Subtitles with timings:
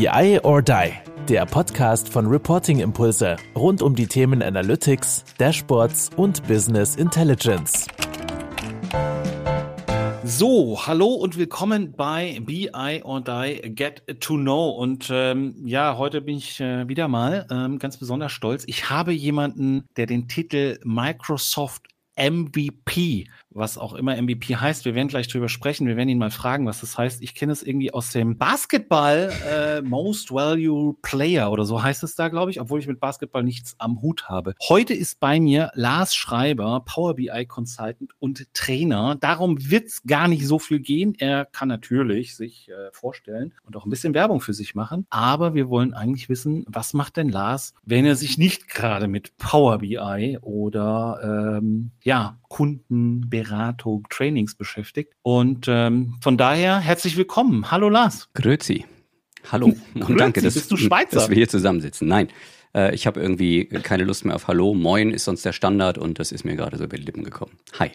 [0.00, 0.92] BI or Die,
[1.28, 7.86] der Podcast von Reporting Impulse rund um die Themen Analytics, Dashboards und Business Intelligence.
[10.24, 14.70] So, hallo und willkommen bei BI or Die Get to Know.
[14.70, 18.64] Und ähm, ja, heute bin ich äh, wieder mal ähm, ganz besonders stolz.
[18.68, 24.84] Ich habe jemanden, der den Titel Microsoft MVP was auch immer MVP heißt.
[24.84, 25.86] Wir werden gleich drüber sprechen.
[25.86, 27.22] Wir werden ihn mal fragen, was das heißt.
[27.22, 32.14] Ich kenne es irgendwie aus dem Basketball äh, Most Value Player oder so heißt es
[32.14, 34.54] da, glaube ich, obwohl ich mit Basketball nichts am Hut habe.
[34.68, 39.16] Heute ist bei mir Lars Schreiber, Power BI Consultant und Trainer.
[39.20, 41.14] Darum wird es gar nicht so viel gehen.
[41.18, 45.06] Er kann natürlich sich äh, vorstellen und auch ein bisschen Werbung für sich machen.
[45.10, 49.36] Aber wir wollen eigentlich wissen, was macht denn Lars, wenn er sich nicht gerade mit
[49.38, 55.14] Power BI oder ähm, ja, Kunden Beratung, Trainings beschäftigt.
[55.22, 57.70] Und ähm, von daher herzlich willkommen.
[57.70, 58.28] Hallo Lars.
[58.34, 58.84] Grüezi.
[59.50, 59.72] Hallo.
[59.94, 61.16] Und danke, dass, Bist du Schweizer?
[61.16, 62.08] dass wir hier zusammensitzen.
[62.08, 62.28] Nein,
[62.74, 64.74] äh, ich habe irgendwie keine Lust mehr auf Hallo.
[64.74, 67.52] Moin ist sonst der Standard und das ist mir gerade so über die Lippen gekommen.
[67.78, 67.92] Hi.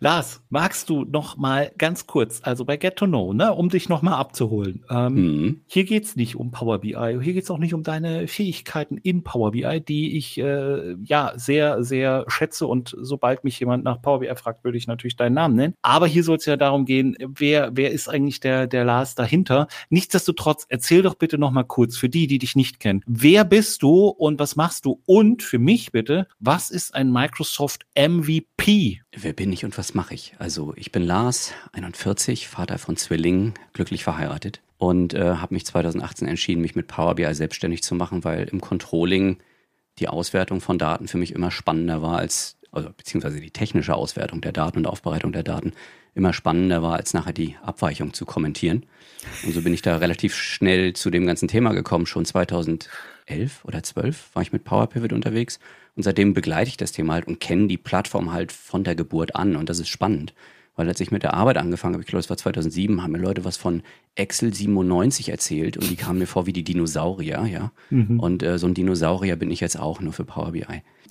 [0.00, 3.88] Lars, magst du noch mal ganz kurz, also bei Get to Know, ne, um dich
[3.88, 4.84] noch mal abzuholen.
[4.90, 5.60] Ähm, mhm.
[5.66, 9.50] Hier geht's nicht um Power BI, hier geht's auch nicht um deine Fähigkeiten in Power
[9.50, 14.32] BI, die ich äh, ja sehr, sehr schätze und sobald mich jemand nach Power BI
[14.36, 15.74] fragt, würde ich natürlich deinen Namen nennen.
[15.82, 19.66] Aber hier soll es ja darum gehen, wer, wer ist eigentlich der, der Lars dahinter?
[19.90, 23.02] Nichtsdestotrotz, erzähl doch bitte noch mal kurz für die, die dich nicht kennen.
[23.06, 25.02] Wer bist du und was machst du?
[25.06, 29.00] Und für mich bitte, was ist ein Microsoft MVP?
[29.20, 30.34] Wer bin ich und was mache ich?
[30.38, 36.28] Also ich bin Lars, 41, Vater von Zwillingen, glücklich verheiratet und äh, habe mich 2018
[36.28, 39.38] entschieden, mich mit Power BI selbstständig zu machen, weil im Controlling
[39.98, 44.40] die Auswertung von Daten für mich immer spannender war als, also beziehungsweise die technische Auswertung
[44.40, 45.72] der Daten und Aufbereitung der Daten
[46.18, 48.84] immer spannender war, als nachher die Abweichung zu kommentieren.
[49.44, 52.06] Und so bin ich da relativ schnell zu dem ganzen Thema gekommen.
[52.06, 52.88] Schon 2011
[53.64, 55.58] oder 12 war ich mit Power Pivot unterwegs
[55.96, 59.34] und seitdem begleite ich das Thema halt und kenne die Plattform halt von der Geburt
[59.34, 59.56] an.
[59.56, 60.34] Und das ist spannend.
[60.78, 63.18] Weil als ich mit der Arbeit angefangen habe, ich glaube, es war 2007, haben mir
[63.18, 63.82] Leute was von
[64.14, 67.72] Excel 97 erzählt und die kamen mir vor wie die Dinosaurier, ja.
[67.90, 68.20] Mhm.
[68.20, 70.64] Und äh, so ein Dinosaurier bin ich jetzt auch nur für Power BI.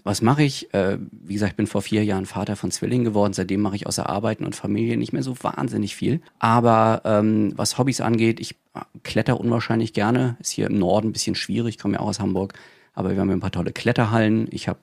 [0.05, 0.73] Was mache ich?
[0.73, 3.33] Äh, wie gesagt, ich bin vor vier Jahren Vater von Zwillingen geworden.
[3.33, 6.21] Seitdem mache ich außer Arbeiten und Familie nicht mehr so wahnsinnig viel.
[6.39, 10.37] Aber ähm, was Hobbys angeht, ich äh, kletter unwahrscheinlich gerne.
[10.39, 11.75] Ist hier im Norden ein bisschen schwierig.
[11.75, 12.53] Ich komme ja auch aus Hamburg.
[12.93, 14.47] Aber wir haben ein paar tolle Kletterhallen.
[14.49, 14.79] Ich habe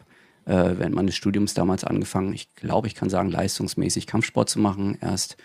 [0.47, 4.99] äh, während meines Studiums damals angefangen, ich glaube, ich kann sagen, leistungsmäßig Kampfsport zu machen.
[5.01, 5.37] Erst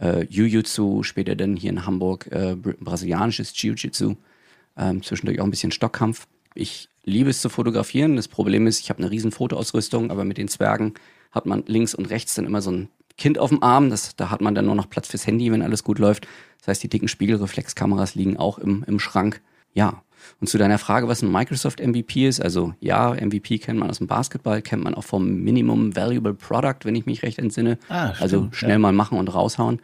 [0.00, 4.16] äh, Jiu-Jitsu, später dann hier in Hamburg äh, brasilianisches Jiu-Jitsu,
[4.76, 6.26] ähm, zwischendurch auch ein bisschen Stockkampf.
[6.54, 8.16] Ich liebe es zu fotografieren.
[8.16, 10.94] Das Problem ist, ich habe eine riesen Fotoausrüstung, aber mit den Zwergen
[11.30, 13.90] hat man links und rechts dann immer so ein Kind auf dem Arm.
[13.90, 16.26] Das, da hat man dann nur noch Platz fürs Handy, wenn alles gut läuft.
[16.58, 19.40] Das heißt, die dicken Spiegelreflexkameras liegen auch im, im Schrank.
[19.72, 20.02] Ja,
[20.40, 23.98] und zu deiner Frage, was ein Microsoft MVP ist, also ja, MVP kennt man aus
[23.98, 27.78] dem Basketball, kennt man auch vom Minimum Valuable Product, wenn ich mich recht entsinne.
[27.88, 28.78] Ah, stimmt, also schnell ja.
[28.78, 29.80] mal machen und raushauen.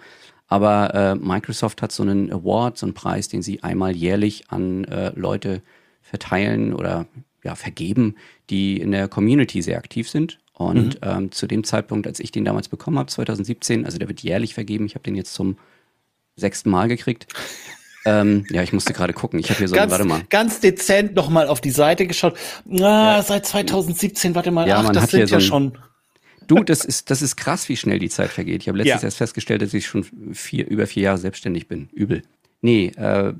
[0.46, 4.84] Aber äh, Microsoft hat so einen Award, so einen Preis, den sie einmal jährlich an
[4.84, 5.62] äh, Leute
[6.02, 7.06] verteilen oder
[7.42, 8.16] ja, vergeben,
[8.50, 10.38] die in der Community sehr aktiv sind.
[10.52, 11.08] Und mhm.
[11.08, 14.54] ähm, zu dem Zeitpunkt, als ich den damals bekommen habe, 2017, also der wird jährlich
[14.54, 15.56] vergeben, ich habe den jetzt zum
[16.36, 17.26] sechsten Mal gekriegt,
[18.04, 19.38] ähm, ja, ich musste gerade gucken.
[19.38, 20.22] Ich habe hier so, ganz, warte mal.
[20.28, 22.34] Ganz dezent nochmal auf die Seite geschaut.
[22.70, 23.22] Ah, ja.
[23.22, 25.78] seit 2017, warte mal, ja, ach, das sind ja so schon.
[26.46, 28.62] Du, das ist, das ist krass, wie schnell die Zeit vergeht.
[28.62, 29.06] Ich habe letztens ja.
[29.06, 31.88] erst festgestellt, dass ich schon vier, über vier Jahre selbstständig bin.
[31.92, 32.22] Übel.
[32.60, 33.32] Nee, äh,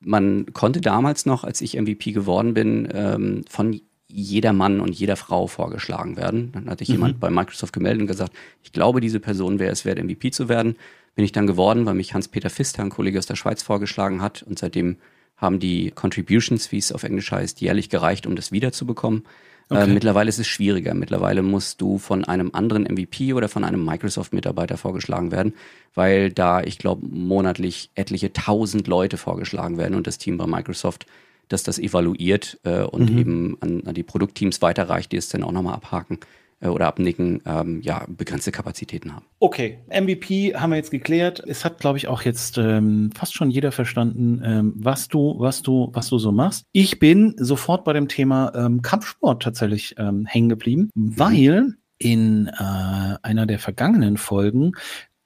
[0.00, 3.78] man konnte damals noch, als ich MVP geworden bin, ähm, von
[4.08, 6.50] jeder Mann und jeder Frau vorgeschlagen werden.
[6.52, 6.94] Dann hatte ich mhm.
[6.94, 10.48] jemand bei Microsoft gemeldet und gesagt, ich glaube, diese Person wäre es wert, MVP zu
[10.48, 10.76] werden
[11.20, 14.42] bin ich dann geworden, weil mich Hans-Peter Pfister, ein Kollege aus der Schweiz, vorgeschlagen hat.
[14.42, 14.96] Und seitdem
[15.36, 19.24] haben die Contributions, wie es auf Englisch heißt, jährlich gereicht, um das wiederzubekommen.
[19.68, 19.90] Äh, okay.
[19.90, 20.94] Äh, mittlerweile ist es schwieriger.
[20.94, 25.52] Mittlerweile musst du von einem anderen MVP oder von einem Microsoft-Mitarbeiter vorgeschlagen werden,
[25.92, 31.04] weil da, ich glaube, monatlich etliche tausend Leute vorgeschlagen werden und das Team bei Microsoft,
[31.48, 33.18] das das evaluiert äh, und mhm.
[33.18, 36.18] eben an, an die Produktteams weiterreicht, die es dann auch nochmal abhaken.
[36.60, 39.24] Äh, oder abnicken, ähm, ja, begrenzte Kapazitäten haben.
[39.38, 41.42] Okay, MVP haben wir jetzt geklärt.
[41.46, 45.62] Es hat, glaube ich, auch jetzt ähm, fast schon jeder verstanden, ähm, was du, was
[45.62, 46.64] du, was du so machst.
[46.72, 51.18] Ich bin sofort bei dem Thema ähm, Kampfsport tatsächlich ähm, hängen geblieben, mhm.
[51.18, 54.72] weil in äh, einer der vergangenen Folgen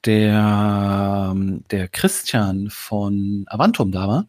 [0.04, 4.26] der, ähm, der Christian von Avantum da war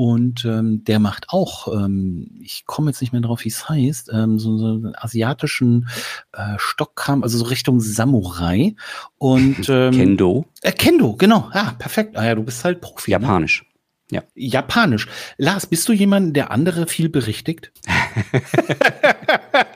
[0.00, 4.10] und ähm, der macht auch, ähm, ich komme jetzt nicht mehr drauf, wie es heißt,
[4.14, 5.90] ähm, so, so einen asiatischen
[6.32, 8.74] äh, Stockkampf, also so Richtung Samurai.
[9.18, 10.46] Und ähm, Kendo.
[10.62, 11.50] Äh, Kendo, genau.
[11.52, 12.16] Ja, perfekt.
[12.16, 13.10] Ah ja, du bist halt Profi.
[13.10, 13.18] Ne?
[13.18, 13.66] Japanisch.
[14.10, 14.22] Ja.
[14.34, 15.06] Japanisch.
[15.36, 17.70] Lars, bist du jemand, der andere viel berichtigt?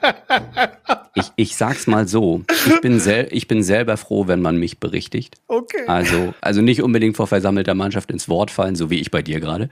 [1.14, 2.44] ich, ich sag's mal so.
[2.50, 5.36] Ich bin, sel ich bin selber froh, wenn man mich berichtigt.
[5.48, 5.84] Okay.
[5.86, 9.40] Also, also nicht unbedingt vor versammelter Mannschaft ins Wort fallen, so wie ich bei dir
[9.40, 9.70] gerade.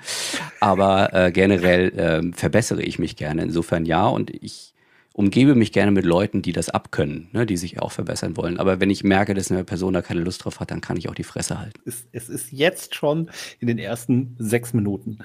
[0.61, 3.43] Aber äh, generell äh, verbessere ich mich gerne.
[3.43, 4.07] Insofern ja.
[4.07, 4.73] Und ich
[5.13, 8.59] umgebe mich gerne mit Leuten, die das abkönnen, ne, die sich auch verbessern wollen.
[8.59, 11.09] Aber wenn ich merke, dass eine Person da keine Lust drauf hat, dann kann ich
[11.09, 11.81] auch die Fresse halten.
[11.85, 15.19] Es, es ist jetzt schon in den ersten sechs Minuten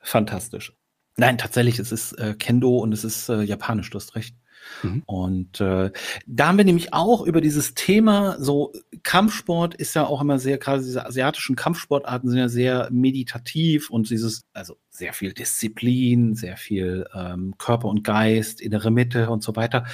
[0.00, 0.72] fantastisch.
[1.16, 4.34] Nein, tatsächlich, es ist äh, Kendo und es ist äh, japanisch, du hast recht.
[4.82, 5.02] Mhm.
[5.06, 5.90] Und äh,
[6.26, 8.72] da haben wir nämlich auch über dieses Thema, so
[9.02, 14.10] Kampfsport ist ja auch immer sehr, gerade diese asiatischen Kampfsportarten sind ja sehr meditativ und
[14.10, 19.56] dieses, also sehr viel Disziplin, sehr viel ähm, Körper und Geist, innere Mitte und so
[19.56, 19.84] weiter.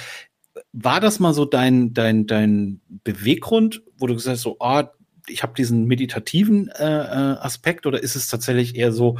[0.73, 4.83] War das mal so dein, dein, dein Beweggrund, wo du gesagt hast, so, oh,
[5.27, 9.17] ich habe diesen meditativen äh, äh, Aspekt oder ist es tatsächlich eher so,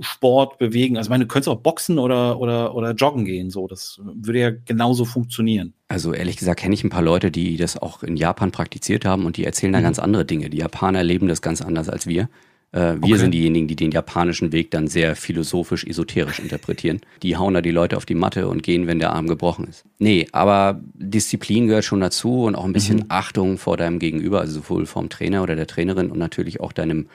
[0.00, 0.96] Sport bewegen.
[0.96, 3.50] Also, ich meine, du könntest auch boxen oder, oder, oder joggen gehen.
[3.50, 5.74] So, das würde ja genauso funktionieren.
[5.88, 9.26] Also, ehrlich gesagt, kenne ich ein paar Leute, die das auch in Japan praktiziert haben
[9.26, 9.84] und die erzählen da mhm.
[9.84, 10.50] ganz andere Dinge.
[10.50, 12.28] Die Japaner leben das ganz anders als wir.
[12.72, 13.16] Äh, wir okay.
[13.16, 17.00] sind diejenigen, die den japanischen Weg dann sehr philosophisch, esoterisch interpretieren.
[17.22, 19.84] Die hauen da die Leute auf die Matte und gehen, wenn der Arm gebrochen ist.
[19.98, 23.06] Nee, aber Disziplin gehört schon dazu und auch ein bisschen mhm.
[23.08, 27.08] Achtung vor deinem Gegenüber, also sowohl vom Trainer oder der Trainerin und natürlich auch deinem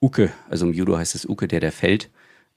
[0.00, 2.10] Uke, also im Judo heißt es Uke, der der fällt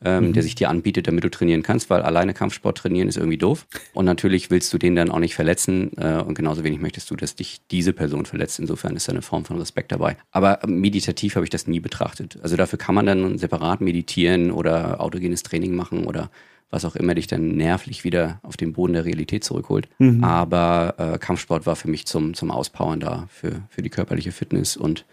[0.04, 0.34] ähm, mhm.
[0.34, 3.68] der sich dir anbietet, damit du trainieren kannst, weil alleine Kampfsport trainieren ist irgendwie doof.
[3.94, 7.16] Und natürlich willst du den dann auch nicht verletzen äh, und genauso wenig möchtest du,
[7.16, 8.60] dass dich diese Person verletzt.
[8.60, 10.18] Insofern ist da eine Form von Respekt dabei.
[10.32, 12.40] Aber meditativ habe ich das nie betrachtet.
[12.42, 16.30] Also dafür kann man dann separat meditieren oder autogenes Training machen oder
[16.70, 19.90] was auch immer dich dann nervlich wieder auf den Boden der Realität zurückholt.
[19.98, 20.24] Mhm.
[20.24, 24.78] Aber äh, Kampfsport war für mich zum, zum Auspowern da, für, für die körperliche Fitness
[24.78, 25.06] und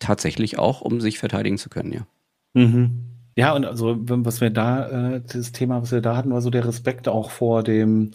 [0.00, 2.06] tatsächlich auch, um sich verteidigen zu können, ja.
[2.54, 3.13] Mhm.
[3.36, 6.50] Ja, und also, was wir da, äh, das Thema, was wir da hatten, war so
[6.50, 8.12] der Respekt auch vor dem,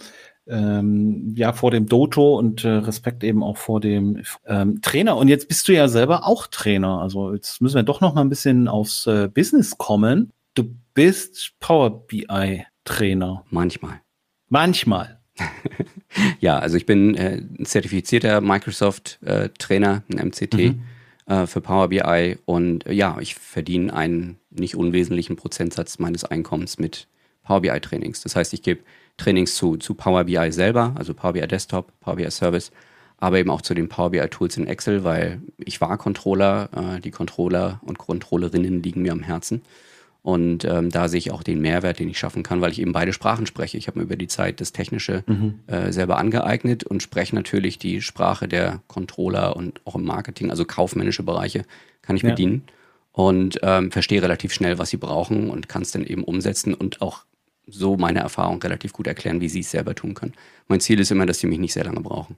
[0.47, 5.17] ähm, ja, vor dem Dojo und äh, Respekt eben auch vor dem ähm, Trainer.
[5.17, 7.01] Und jetzt bist du ja selber auch Trainer.
[7.01, 10.31] Also jetzt müssen wir doch noch mal ein bisschen aufs äh, Business kommen.
[10.55, 13.43] Du bist Power BI Trainer.
[13.49, 14.01] Manchmal.
[14.47, 15.19] Manchmal.
[16.39, 20.53] ja, also ich bin äh, ein zertifizierter Microsoft äh, Trainer, ein MCT.
[20.53, 20.83] Mhm
[21.45, 22.39] für Power BI.
[22.45, 27.07] Und ja, ich verdiene einen nicht unwesentlichen Prozentsatz meines Einkommens mit
[27.43, 28.21] Power BI Trainings.
[28.21, 28.81] Das heißt, ich gebe
[29.17, 32.71] Trainings zu, zu Power BI selber, also Power BI Desktop, Power BI Service,
[33.17, 36.99] aber eben auch zu den Power BI Tools in Excel, weil ich war Controller, äh,
[37.01, 39.61] die Controller und Controllerinnen liegen mir am Herzen.
[40.21, 42.91] Und ähm, da sehe ich auch den Mehrwert, den ich schaffen kann, weil ich eben
[42.91, 43.77] beide Sprachen spreche.
[43.77, 45.59] Ich habe mir über die Zeit das Technische mhm.
[45.67, 50.65] äh, selber angeeignet und spreche natürlich die Sprache der Controller und auch im Marketing, also
[50.65, 51.63] kaufmännische Bereiche,
[52.01, 52.29] kann ich ja.
[52.29, 52.63] bedienen
[53.19, 57.01] und ähm, verstehe relativ schnell, was sie brauchen und kann es dann eben umsetzen und
[57.01, 57.25] auch
[57.67, 60.31] so meine Erfahrung relativ gut erklären, wie sie es selber tun können.
[60.69, 62.37] Mein Ziel ist immer, dass sie mich nicht sehr lange brauchen.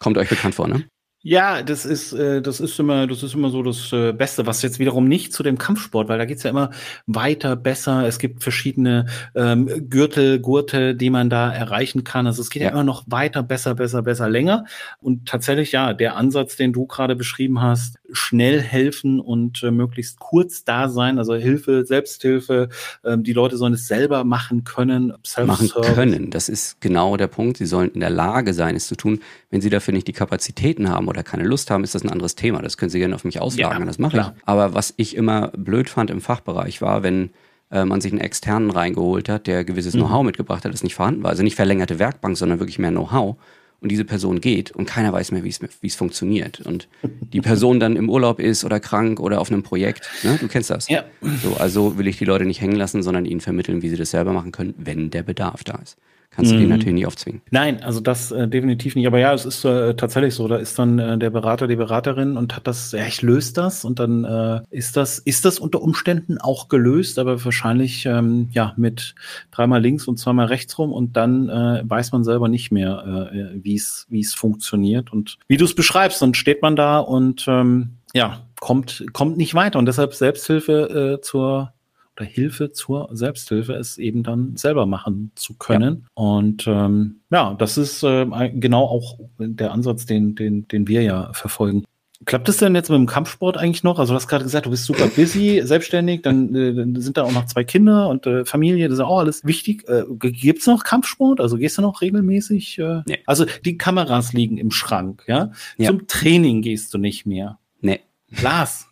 [0.00, 0.84] Kommt euch bekannt vor, ne?
[1.26, 4.60] Ja, das ist, äh, das ist immer, das ist immer so das äh, Beste, was
[4.60, 6.70] jetzt wiederum nicht zu dem Kampfsport, weil da geht's ja immer
[7.06, 8.06] weiter, besser.
[8.06, 12.26] Es gibt verschiedene ähm, Gürtel, Gurte, die man da erreichen kann.
[12.26, 12.68] Also es geht ja.
[12.68, 14.66] ja immer noch weiter, besser, besser, besser, länger.
[15.00, 20.18] Und tatsächlich, ja, der Ansatz, den du gerade beschrieben hast, schnell helfen und äh, möglichst
[20.18, 22.68] kurz da sein, also Hilfe, Selbsthilfe,
[23.04, 25.12] ähm, die Leute sollen es selber machen können.
[25.44, 27.56] Machen können, das ist genau der Punkt.
[27.56, 29.20] Sie sollen in der Lage sein, es zu tun.
[29.50, 32.34] Wenn sie dafür nicht die Kapazitäten haben oder keine Lust haben, ist das ein anderes
[32.34, 32.62] Thema.
[32.62, 34.42] Das können Sie gerne auf mich auslagern, ja, das mache ich.
[34.44, 37.30] Aber was ich immer blöd fand im Fachbereich war, wenn
[37.70, 40.00] äh, man sich einen externen reingeholt hat, der gewisses mhm.
[40.00, 41.30] Know-how mitgebracht hat, das nicht vorhanden war.
[41.30, 43.36] Also nicht verlängerte Werkbank, sondern wirklich mehr Know-how.
[43.84, 46.62] Und diese Person geht und keiner weiß mehr, wie es funktioniert.
[46.62, 50.08] Und die Person dann im Urlaub ist oder krank oder auf einem Projekt.
[50.22, 50.38] Ne?
[50.40, 50.88] Du kennst das.
[50.88, 51.04] Ja.
[51.42, 54.10] So, also will ich die Leute nicht hängen lassen, sondern ihnen vermitteln, wie sie das
[54.10, 55.98] selber machen können, wenn der Bedarf da ist
[56.34, 56.60] kannst du mhm.
[56.60, 57.42] den natürlich nicht aufzwingen.
[57.50, 59.06] Nein, also das äh, definitiv nicht.
[59.06, 60.48] Aber ja, es ist äh, tatsächlich so.
[60.48, 63.84] Da ist dann äh, der Berater, die Beraterin und hat das, ja, ich löse das
[63.84, 68.74] und dann äh, ist das, ist das unter Umständen auch gelöst, aber wahrscheinlich ähm, ja
[68.76, 69.14] mit
[69.50, 73.62] dreimal links und zweimal rechts rum und dann äh, weiß man selber nicht mehr, äh,
[73.62, 76.20] wie es wie es funktioniert und wie du es beschreibst.
[76.20, 81.20] Dann steht man da und ähm, ja kommt kommt nicht weiter und deshalb Selbsthilfe äh,
[81.20, 81.72] zur
[82.16, 86.02] oder Hilfe zur Selbsthilfe, es eben dann selber machen zu können.
[86.02, 86.22] Ja.
[86.22, 91.32] Und ähm, ja, das ist äh, genau auch der Ansatz, den, den, den wir ja
[91.32, 91.84] verfolgen.
[92.26, 93.98] Klappt es denn jetzt mit dem Kampfsport eigentlich noch?
[93.98, 97.24] Also du hast gerade gesagt, du bist super busy, selbstständig, dann, äh, dann sind da
[97.24, 99.86] auch noch zwei Kinder und äh, Familie, das ist auch alles wichtig.
[99.88, 101.40] Äh, Gibt noch Kampfsport?
[101.40, 102.78] Also gehst du noch regelmäßig?
[102.78, 103.18] Äh, nee.
[103.26, 105.50] Also die Kameras liegen im Schrank, ja?
[105.76, 105.90] ja?
[105.90, 107.58] Zum Training gehst du nicht mehr.
[107.80, 108.00] Nee.
[108.40, 108.86] Lars.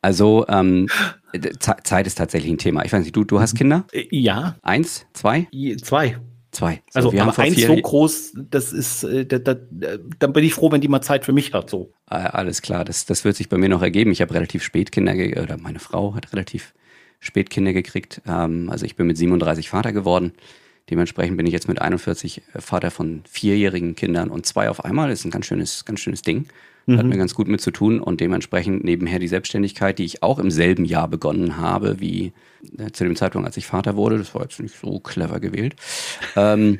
[0.00, 0.88] Also ähm,
[1.58, 2.84] Zeit ist tatsächlich ein Thema.
[2.84, 3.84] Ich weiß nicht, du, du hast Kinder?
[4.10, 4.56] Ja.
[4.62, 5.48] Eins, zwei?
[5.82, 6.18] Zwei.
[6.50, 6.82] Zwei.
[6.90, 9.56] So, also wir aber eins so groß, das ist, äh, da, da,
[10.18, 11.68] dann bin ich froh, wenn die mal Zeit für mich hat.
[11.68, 11.92] So.
[12.06, 14.12] Alles klar, das, das wird sich bei mir noch ergeben.
[14.12, 16.72] Ich habe relativ spät Kinder, oder meine Frau hat relativ
[17.18, 18.22] spät Kinder gekriegt.
[18.26, 20.32] Ähm, also ich bin mit 37 Vater geworden.
[20.90, 25.08] Dementsprechend bin ich jetzt mit 41 äh, Vater von vierjährigen Kindern und zwei auf einmal.
[25.08, 26.46] Das ist ein ganz schönes, ganz schönes Ding.
[26.86, 26.98] Mhm.
[26.98, 30.38] Hat mir ganz gut mit zu tun und dementsprechend nebenher die Selbstständigkeit, die ich auch
[30.38, 32.32] im selben Jahr begonnen habe, wie
[32.78, 34.18] äh, zu dem Zeitpunkt, als ich Vater wurde.
[34.18, 35.76] Das war jetzt nicht so clever gewählt.
[36.36, 36.78] Ähm,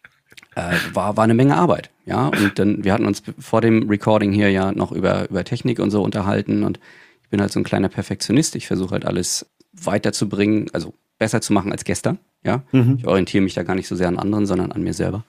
[0.54, 1.90] äh, war, war eine Menge Arbeit.
[2.06, 5.78] Ja, und dann, wir hatten uns vor dem Recording hier ja noch über, über Technik
[5.78, 6.80] und so unterhalten und
[7.22, 8.56] ich bin halt so ein kleiner Perfektionist.
[8.56, 12.18] Ich versuche halt alles weiterzubringen, also besser zu machen als gestern.
[12.44, 12.96] Ja, mhm.
[12.98, 15.24] ich orientiere mich da gar nicht so sehr an anderen, sondern an mir selber.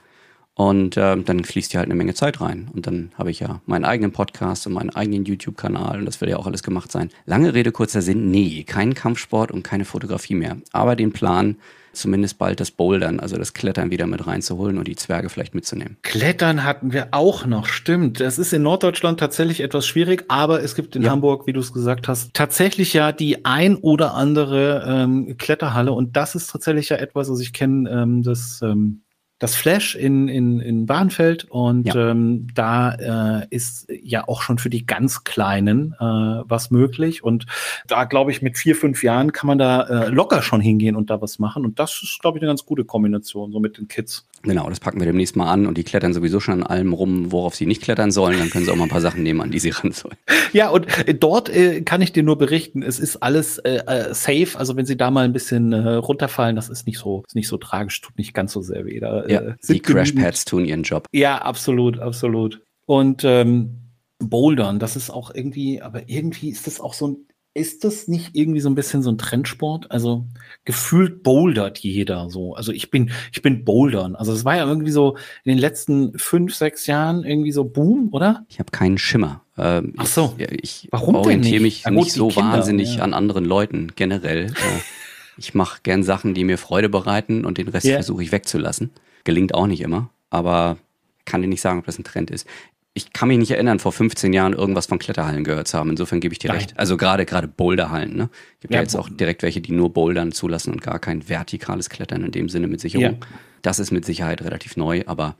[0.61, 2.69] Und äh, dann fließt hier halt eine Menge Zeit rein.
[2.71, 6.29] Und dann habe ich ja meinen eigenen Podcast und meinen eigenen YouTube-Kanal und das wird
[6.29, 7.09] ja auch alles gemacht sein.
[7.25, 10.57] Lange Rede, kurzer Sinn, nee, kein Kampfsport und keine Fotografie mehr.
[10.71, 11.55] Aber den Plan,
[11.93, 15.97] zumindest bald das Bouldern, also das Klettern wieder mit reinzuholen und die Zwerge vielleicht mitzunehmen.
[16.03, 18.19] Klettern hatten wir auch noch, stimmt.
[18.19, 21.09] Das ist in Norddeutschland tatsächlich etwas schwierig, aber es gibt in ja.
[21.09, 26.15] Hamburg, wie du es gesagt hast, tatsächlich ja die ein oder andere ähm, Kletterhalle und
[26.15, 29.01] das ist tatsächlich ja etwas, also ich kenne ähm, das ähm,
[29.41, 32.12] das Flash in, in, in Bahnfeld und ja.
[32.12, 37.48] ähm, da äh, ist ja auch schon für die ganz Kleinen äh, was möglich und
[37.88, 41.10] da glaube ich mit vier, fünf Jahren kann man da äh, locker schon hingehen und
[41.10, 43.88] da was machen und das ist glaube ich eine ganz gute Kombination so mit den
[43.88, 44.27] Kids.
[44.43, 47.31] Genau, das packen wir demnächst mal an und die klettern sowieso schon an allem rum,
[47.31, 49.51] worauf sie nicht klettern sollen, dann können sie auch mal ein paar Sachen nehmen, an
[49.51, 50.15] die sie ran sollen.
[50.53, 54.13] Ja, und äh, dort äh, kann ich dir nur berichten, es ist alles äh, äh,
[54.13, 57.36] safe, also wenn sie da mal ein bisschen äh, runterfallen, das ist nicht so ist
[57.36, 59.00] nicht so tragisch, tut nicht ganz so sehr weh.
[59.00, 61.07] Da, ja, äh, die Crashpads tun ihren Job.
[61.12, 62.62] Ja, absolut, absolut.
[62.86, 63.81] Und ähm,
[64.19, 67.17] Bouldern, das ist auch irgendwie, aber irgendwie ist das auch so ein,
[67.53, 69.91] ist das nicht irgendwie so ein bisschen so ein Trendsport?
[69.91, 70.25] Also
[70.63, 72.55] gefühlt bouldert jeder so.
[72.55, 74.15] Also ich bin, ich bin Bouldern.
[74.15, 78.10] Also es war ja irgendwie so in den letzten fünf, sechs Jahren irgendwie so Boom,
[78.13, 78.46] oder?
[78.48, 79.43] Ich habe keinen Schimmer.
[79.58, 80.34] Ähm, Ach so.
[80.38, 83.03] Ich, ich Warum orientiere mich ja, nicht so Kinder, wahnsinnig ja.
[83.03, 84.48] an anderen Leuten generell.
[84.48, 84.81] Äh,
[85.38, 87.96] ich mache gern Sachen, die mir Freude bereiten und den Rest yeah.
[87.96, 88.91] versuche ich wegzulassen.
[89.25, 90.77] Gelingt auch nicht immer, aber
[91.25, 92.48] kann dir nicht sagen, ob das ein Trend ist.
[92.93, 95.89] Ich kann mich nicht erinnern, vor 15 Jahren irgendwas von Kletterhallen gehört zu haben.
[95.91, 96.57] Insofern gebe ich dir Nein.
[96.57, 96.77] recht.
[96.77, 98.15] Also gerade gerade Boulderhallen.
[98.15, 98.29] Ne?
[98.60, 101.89] Gibt ja, ja jetzt auch direkt welche, die nur Bouldern zulassen und gar kein vertikales
[101.89, 103.19] Klettern in dem Sinne mit Sicherung.
[103.21, 103.27] Ja.
[103.62, 105.36] Das ist mit Sicherheit relativ neu, aber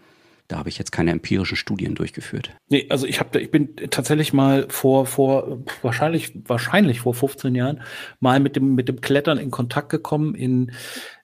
[0.48, 2.52] da habe ich jetzt keine empirischen Studien durchgeführt.
[2.70, 7.82] Nee, also ich habe ich bin tatsächlich mal vor vor wahrscheinlich wahrscheinlich vor 15 Jahren
[8.20, 10.72] mal mit dem mit dem Klettern in Kontakt gekommen in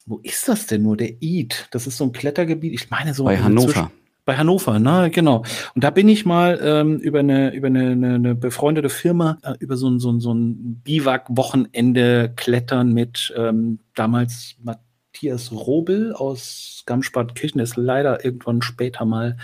[0.05, 0.95] wo ist das denn nur?
[0.95, 1.67] Der Eid.
[1.71, 2.73] Das ist so ein Klettergebiet.
[2.73, 3.25] Ich meine so.
[3.25, 3.91] Bei Hannover.
[4.27, 5.45] Bei Hannover, ne, genau.
[5.73, 9.53] Und da bin ich mal ähm, über eine über eine, eine, eine befreundete Firma äh,
[9.59, 16.83] über so ein so ein, so ein Biwak-Wochenende klettern mit ähm, damals Matthias Robel aus
[16.85, 17.59] Garmisch-Partenkirchen.
[17.59, 19.37] Der ist leider irgendwann später mal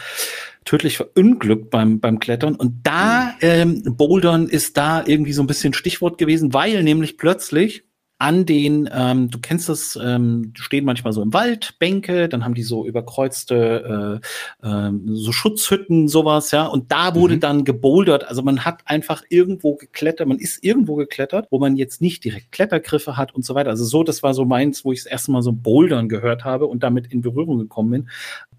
[0.66, 2.56] tödlich verunglückt beim, beim Klettern.
[2.56, 7.86] Und da, ähm, Bouldern ist da irgendwie so ein bisschen Stichwort gewesen, weil nämlich plötzlich
[8.24, 12.53] an den, ähm, du kennst das, ähm, stehen manchmal so im Wald, Bänke, dann haben
[12.53, 14.22] die so überkreuzte
[14.63, 16.65] äh, äh, so Schutzhütten, sowas, ja.
[16.68, 17.39] Und da wurde mhm.
[17.42, 18.25] dann gebouldert.
[18.25, 22.53] Also man hat einfach irgendwo geklettert, man ist irgendwo geklettert, wo man jetzt nicht direkt
[22.53, 23.72] Klettergriffe hat und so weiter.
[23.72, 26.68] Also so, das war so meins, wo ich das erste Mal so Bouldern gehört habe
[26.68, 28.10] und damit in Berührung gekommen bin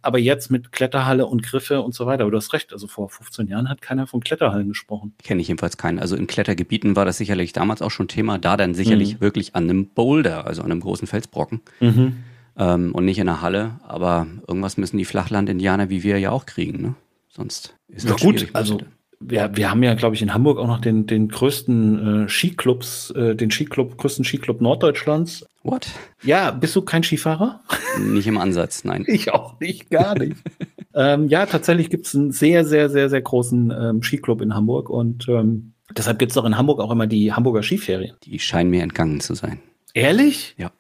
[0.05, 2.23] aber jetzt mit Kletterhalle und Griffe und so weiter.
[2.23, 5.15] Aber du hast recht, also vor 15 Jahren hat keiner von Kletterhallen gesprochen.
[5.23, 5.99] Kenne ich jedenfalls keinen.
[5.99, 9.21] Also in Klettergebieten war das sicherlich damals auch schon Thema, da dann sicherlich mhm.
[9.21, 11.61] wirklich an einem Boulder, also an einem großen Felsbrocken.
[11.81, 12.17] Mhm.
[12.57, 16.47] Ähm, und nicht in einer Halle, aber irgendwas müssen die Flachland-Indianer wie wir ja auch
[16.47, 16.95] kriegen, ne?
[17.29, 18.79] Sonst ist das ja, gut, also
[19.21, 23.11] wir, wir haben ja, glaube ich, in Hamburg auch noch den, den größten äh, Skiclubs,
[23.11, 25.47] äh, den Skiclub, größten Skiclub Norddeutschlands.
[25.63, 25.89] What?
[26.23, 27.61] Ja, bist du kein Skifahrer?
[27.99, 29.05] Nicht im Ansatz, nein.
[29.09, 30.37] ich auch nicht, gar nicht.
[30.95, 34.91] ähm, ja, tatsächlich gibt es einen sehr, sehr, sehr, sehr großen ähm, Skiclub in Hamburg
[34.91, 38.17] und ähm, deshalb gibt es auch in Hamburg auch immer die Hamburger Skiferien.
[38.25, 39.61] Die scheinen mir entgangen zu sein.
[39.95, 40.55] Ehrlich?
[40.59, 40.71] Ja.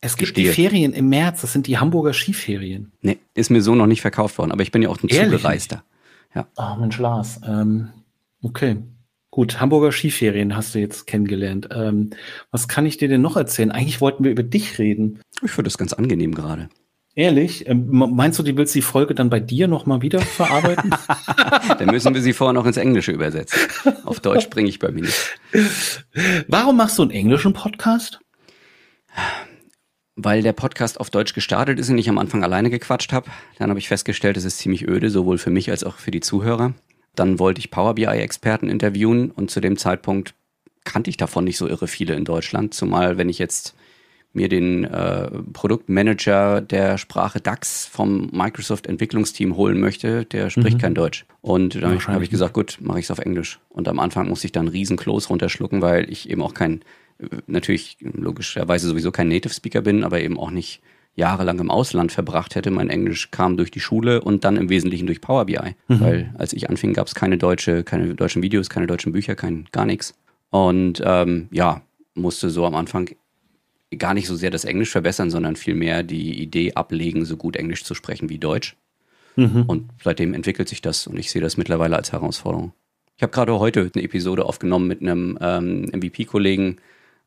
[0.00, 0.50] Es gibt Gestehe.
[0.50, 2.92] die Ferien im März, das sind die Hamburger Skiferien.
[3.02, 5.40] Nee, ist mir so noch nicht verkauft worden, aber ich bin ja auch ein Ehrlich?
[5.40, 5.82] Zugereister.
[6.34, 6.46] Ja.
[6.56, 7.40] Ach, Mensch, Lars.
[7.46, 7.88] Ähm,
[8.42, 8.78] okay.
[9.30, 11.68] Gut, Hamburger Skiferien hast du jetzt kennengelernt.
[11.70, 12.10] Ähm,
[12.50, 13.70] was kann ich dir denn noch erzählen?
[13.70, 15.20] Eigentlich wollten wir über dich reden.
[15.42, 16.68] Ich finde das ganz angenehm gerade.
[17.14, 17.68] Ehrlich?
[17.68, 20.94] Ähm, meinst du, die willst die Folge dann bei dir nochmal wieder verarbeiten?
[21.78, 23.58] dann müssen wir sie vorher noch ins Englische übersetzen.
[24.04, 25.36] Auf Deutsch bringe ich bei mir nicht.
[26.46, 28.20] Warum machst du einen englischen Podcast?
[30.18, 33.30] Weil der Podcast auf Deutsch gestartet ist und ich am Anfang alleine gequatscht habe.
[33.58, 36.20] Dann habe ich festgestellt, es ist ziemlich öde, sowohl für mich als auch für die
[36.20, 36.74] Zuhörer.
[37.14, 40.34] Dann wollte ich Power BI-Experten interviewen und zu dem Zeitpunkt
[40.84, 42.74] kannte ich davon nicht so irre viele in Deutschland.
[42.74, 43.74] Zumal, wenn ich jetzt
[44.32, 50.80] mir den äh, Produktmanager der Sprache DAX vom Microsoft Entwicklungsteam holen möchte, der spricht mhm.
[50.80, 51.26] kein Deutsch.
[51.40, 53.58] Und dann habe ich gesagt, gut, mache ich es auf Englisch.
[53.68, 56.82] Und am Anfang musste ich dann riesen Close runterschlucken, weil ich eben auch kein,
[57.46, 60.80] natürlich logischerweise sowieso kein Native Speaker bin, aber eben auch nicht
[61.14, 62.70] jahrelang im Ausland verbracht hätte.
[62.70, 65.74] Mein Englisch kam durch die Schule und dann im Wesentlichen durch Power BI.
[65.88, 66.00] Mhm.
[66.00, 69.66] Weil als ich anfing, gab es keine deutsche, keine deutschen Videos, keine deutschen Bücher, kein
[69.72, 70.14] gar nichts.
[70.50, 71.82] Und ähm, ja,
[72.14, 73.10] musste so am Anfang
[73.96, 77.84] gar nicht so sehr das Englisch verbessern, sondern vielmehr die Idee ablegen, so gut Englisch
[77.84, 78.76] zu sprechen wie Deutsch.
[79.36, 79.64] Mhm.
[79.66, 82.72] Und seitdem entwickelt sich das und ich sehe das mittlerweile als Herausforderung.
[83.16, 86.76] Ich habe gerade heute eine Episode aufgenommen mit einem ähm, MVP-Kollegen,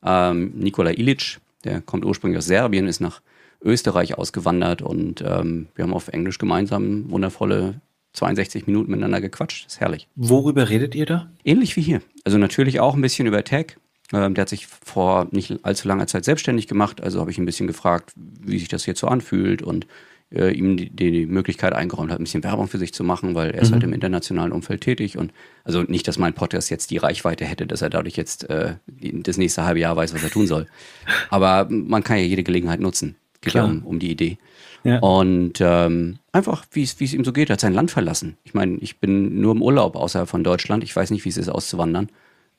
[0.04, 1.40] ähm, Nikola Ilic.
[1.64, 3.22] Der kommt ursprünglich aus Serbien, ist nach
[3.64, 7.80] Österreich ausgewandert und ähm, wir haben auf Englisch gemeinsam wundervolle
[8.14, 9.66] 62 Minuten miteinander gequatscht.
[9.66, 10.08] Das ist herrlich.
[10.16, 11.30] Worüber redet ihr da?
[11.46, 12.02] Ähnlich wie hier.
[12.24, 13.78] Also natürlich auch ein bisschen über Tech,
[14.14, 17.02] ähm, der hat sich vor nicht allzu langer Zeit selbstständig gemacht.
[17.02, 19.88] Also habe ich ein bisschen gefragt, wie sich das jetzt so anfühlt und
[20.34, 23.52] äh, ihm die, die, Möglichkeit eingeräumt hat, ein bisschen Werbung für sich zu machen, weil
[23.52, 23.74] er ist mhm.
[23.74, 25.18] halt im internationalen Umfeld tätig.
[25.18, 25.32] Und
[25.64, 29.38] also nicht, dass mein Podcast jetzt die Reichweite hätte, dass er dadurch jetzt äh, das
[29.38, 30.68] nächste halbe Jahr weiß, was er tun soll.
[31.30, 33.16] Aber man kann ja jede Gelegenheit nutzen.
[33.42, 34.38] Geht ja um, um die Idee.
[34.84, 35.00] Ja.
[35.00, 38.38] Und ähm, einfach, wie es ihm so geht, er hat sein Land verlassen.
[38.44, 40.84] Ich meine, ich bin nur im Urlaub außerhalb von Deutschland.
[40.84, 42.10] Ich weiß nicht, wie es ist, auszuwandern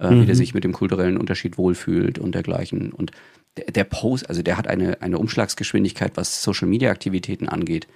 [0.02, 0.22] äh, mhm.
[0.22, 0.38] wie der mhm.
[0.38, 2.92] sich mit dem kulturellen Unterschied wohlfühlt und dergleichen.
[2.92, 3.12] Und
[3.56, 7.86] der, der Post, also der hat eine, eine Umschlagsgeschwindigkeit, was Social Media Aktivitäten angeht.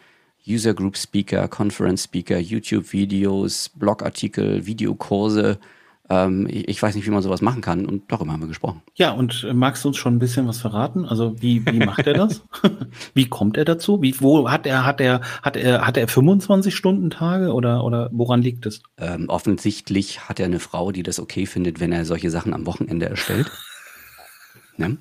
[0.49, 5.59] User Group Speaker, Conference Speaker, YouTube-Videos, Blogartikel, Videokurse,
[6.09, 8.83] ähm, ich, ich, weiß nicht, wie man sowas machen kann und darüber haben wir gesprochen.
[8.95, 11.05] Ja, und äh, magst du uns schon ein bisschen was verraten?
[11.05, 12.45] Also wie, wie macht er das?
[13.15, 14.03] wie kommt er dazu?
[14.03, 18.09] Wie, wo hat er, hat er, hat er, hat er 25 Stunden Tage oder, oder
[18.13, 18.83] woran liegt es?
[18.99, 22.67] Ähm, offensichtlich hat er eine Frau, die das okay findet, wenn er solche Sachen am
[22.67, 23.51] Wochenende erstellt.
[24.79, 24.99] ne?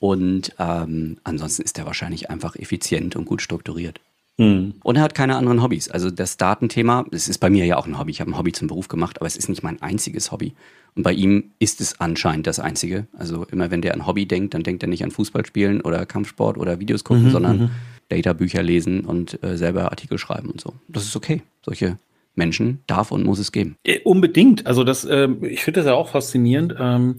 [0.00, 4.00] Und ähm, ansonsten ist er wahrscheinlich einfach effizient und gut strukturiert.
[4.38, 4.74] Mhm.
[4.82, 5.90] Und er hat keine anderen Hobbys.
[5.90, 8.10] Also das Datenthema, es ist bei mir ja auch ein Hobby.
[8.10, 10.54] Ich habe ein Hobby zum Beruf gemacht, aber es ist nicht mein einziges Hobby.
[10.94, 13.06] Und bei ihm ist es anscheinend das einzige.
[13.16, 16.58] Also immer wenn der an Hobby denkt, dann denkt er nicht an Fußballspielen oder Kampfsport
[16.58, 17.70] oder Videos gucken, mhm, sondern mhm.
[18.08, 20.74] Data-Bücher lesen und äh, selber Artikel schreiben und so.
[20.88, 21.42] Das ist okay.
[21.64, 21.96] Solche
[22.34, 23.76] Menschen darf und muss es geben.
[23.84, 24.66] Äh, unbedingt.
[24.66, 26.74] Also das, äh, ich finde das ja auch faszinierend.
[26.78, 27.16] Ähm,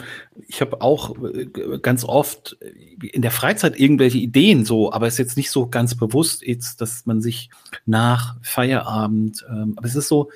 [0.48, 1.48] ich habe auch äh,
[1.82, 2.58] ganz oft
[3.02, 6.82] in der Freizeit irgendwelche Ideen so, aber es ist jetzt nicht so ganz bewusst, jetzt,
[6.82, 7.50] dass man sich
[7.86, 10.30] nach Feierabend, ähm, aber es ist so,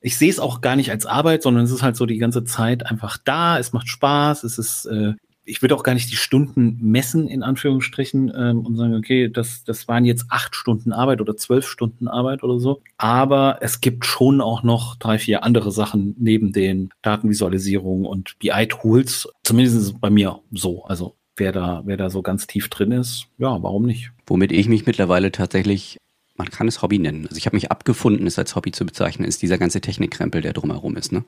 [0.00, 2.44] ich sehe es auch gar nicht als Arbeit, sondern es ist halt so die ganze
[2.44, 3.58] Zeit einfach da.
[3.58, 4.44] Es macht Spaß.
[4.44, 8.76] Es ist äh, ich würde auch gar nicht die Stunden messen, in Anführungsstrichen, ähm, und
[8.76, 12.82] sagen, okay, das, das waren jetzt acht Stunden Arbeit oder zwölf Stunden Arbeit oder so.
[12.96, 19.28] Aber es gibt schon auch noch drei, vier andere Sachen neben den Datenvisualisierungen und BI-Tools.
[19.42, 20.84] Zumindest ist es bei mir so.
[20.84, 24.12] Also wer da, wer da so ganz tief drin ist, ja, warum nicht?
[24.26, 25.98] Womit ich mich mittlerweile tatsächlich
[26.36, 27.26] man kann es Hobby nennen.
[27.26, 30.52] Also ich habe mich abgefunden, es als Hobby zu bezeichnen, ist dieser ganze Technikkrempel, der
[30.52, 31.12] drumherum ist.
[31.12, 31.24] Ne?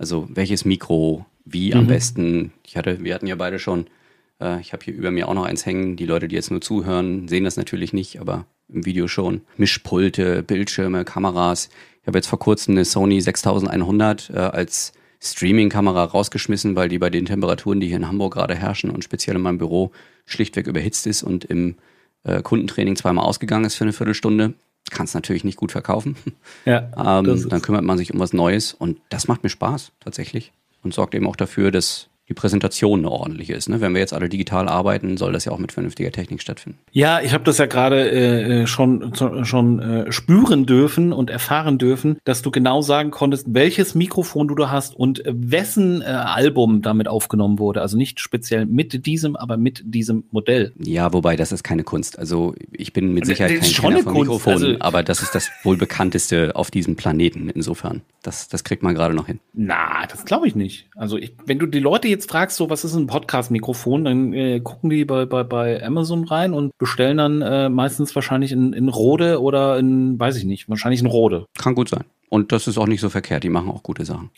[0.00, 1.80] Also welches Mikro, wie mhm.
[1.80, 2.52] am besten.
[2.66, 3.86] Ich hatte, wir hatten ja beide schon,
[4.40, 5.96] äh, ich habe hier über mir auch noch eins hängen.
[5.96, 9.42] Die Leute, die jetzt nur zuhören, sehen das natürlich nicht, aber im Video schon.
[9.58, 11.68] Mischpulte, Bildschirme, Kameras.
[12.00, 17.10] Ich habe jetzt vor kurzem eine Sony 6100 äh, als Streaming-Kamera rausgeschmissen, weil die bei
[17.10, 19.90] den Temperaturen, die hier in Hamburg gerade herrschen und speziell in meinem Büro
[20.24, 21.74] schlichtweg überhitzt ist und im
[22.24, 24.54] äh, Kundentraining zweimal ausgegangen ist für eine Viertelstunde
[24.90, 26.16] kann es natürlich nicht gut verkaufen.
[26.66, 30.52] Ja, ähm, dann kümmert man sich um was Neues und das macht mir Spaß tatsächlich
[30.82, 33.68] und sorgt eben auch dafür, dass die Präsentation eine ordentliche ist.
[33.68, 33.80] Ne?
[33.80, 36.78] Wenn wir jetzt alle digital arbeiten, soll das ja auch mit vernünftiger Technik stattfinden.
[36.92, 39.12] Ja, ich habe das ja gerade äh, schon,
[39.42, 44.54] schon äh, spüren dürfen und erfahren dürfen, dass du genau sagen konntest, welches Mikrofon du
[44.54, 47.82] da hast und wessen äh, Album damit aufgenommen wurde.
[47.82, 50.72] Also nicht speziell mit diesem, aber mit diesem Modell.
[50.78, 52.16] Ja, wobei das ist keine Kunst.
[52.16, 55.76] Also ich bin mit Sicherheit kein Kenner von Mikrofonen, also, aber das ist das wohl
[55.76, 57.50] bekannteste auf diesem Planeten.
[57.50, 59.40] Insofern, das, das kriegt man gerade noch hin.
[59.52, 60.86] Na, das glaube ich nicht.
[60.94, 64.32] Also ich, wenn du die Leute jetzt jetzt fragst, so was ist ein Podcast-Mikrofon, dann
[64.32, 68.72] äh, gucken die bei, bei, bei Amazon rein und bestellen dann äh, meistens wahrscheinlich in,
[68.72, 71.46] in Rode oder in, weiß ich nicht, wahrscheinlich in Rode.
[71.58, 72.04] Kann gut sein.
[72.28, 74.30] Und das ist auch nicht so verkehrt, die machen auch gute Sachen.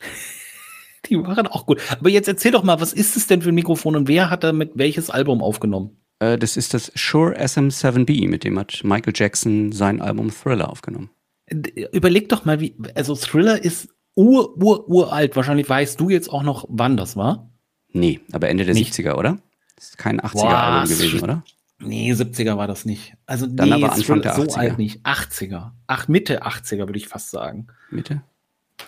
[1.07, 1.81] die machen auch gut.
[1.90, 4.45] Aber jetzt erzähl doch mal, was ist es denn für ein Mikrofon und wer hat
[4.45, 5.97] damit welches Album aufgenommen?
[6.21, 11.11] Äh, das ist das Shure SM7B, mit dem hat Michael Jackson sein Album Thriller aufgenommen.
[11.51, 15.37] Überleg doch mal, wie, also Thriller ist ur, ur, uralt.
[15.37, 17.52] Wahrscheinlich weißt du jetzt auch noch, wann das war.
[17.92, 18.94] Nee, aber Ende der nicht.
[18.94, 19.38] 70er, oder?
[19.76, 21.44] Das ist kein 80er-Album gewesen, oder?
[21.81, 23.14] Nee, 70er war das nicht.
[23.26, 24.50] Also Dann nee, aber Anfang der 80er.
[24.50, 25.05] so alt nicht.
[25.05, 25.72] 80er.
[25.88, 27.66] Ach, Mitte 80er würde ich fast sagen.
[27.90, 28.22] Mitte?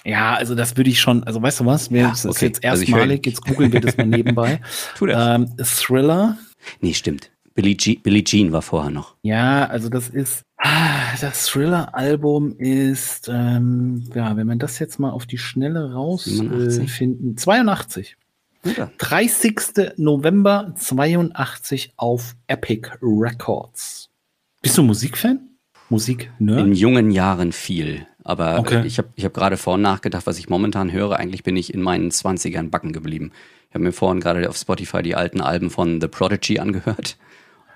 [0.05, 2.65] Ja, also das würde ich schon, also weißt du was, wir, Ja, das ist jetzt
[2.65, 4.61] Also erstmalig, jetzt googeln wir das mal nebenbei.
[4.97, 5.37] Tu das.
[5.37, 6.39] Ähm, Thriller,
[6.81, 7.31] Nee, stimmt.
[7.55, 9.15] Billie, Jean, Billie Jean war vorher noch.
[9.23, 15.11] ja, also das ist, ah, das Thriller-Album ist, ähm, ja, wenn man das jetzt mal
[15.11, 16.41] auf die Schnelle 87?
[16.81, 18.17] rausfinden, 82.
[18.65, 18.91] Oder?
[18.99, 19.93] 30.
[19.97, 24.09] November 82 auf Epic Records.
[24.63, 25.41] Bist du Musikfan?
[25.91, 26.61] Musik, ne?
[26.61, 28.07] In jungen Jahren viel.
[28.25, 28.83] Aber Okay.
[28.87, 31.17] ich habe ich hab gerade vorhin nachgedacht, was ich momentan höre.
[31.19, 33.33] Eigentlich bin ich in meinen 20ern backen geblieben.
[33.69, 37.19] Ich habe mir vorhin gerade auf Spotify die alten Alben von The Prodigy angehört.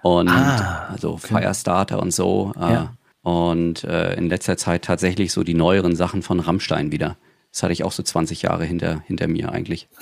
[0.03, 2.55] Und Ah, also Firestarter und so.
[2.57, 2.95] äh, Ja.
[3.23, 7.19] Und äh, in letzter Zeit tatsächlich so die neueren Sachen von Rammstein wieder.
[7.53, 9.89] Das hatte ich auch so 20 Jahre hinter, hinter mir eigentlich.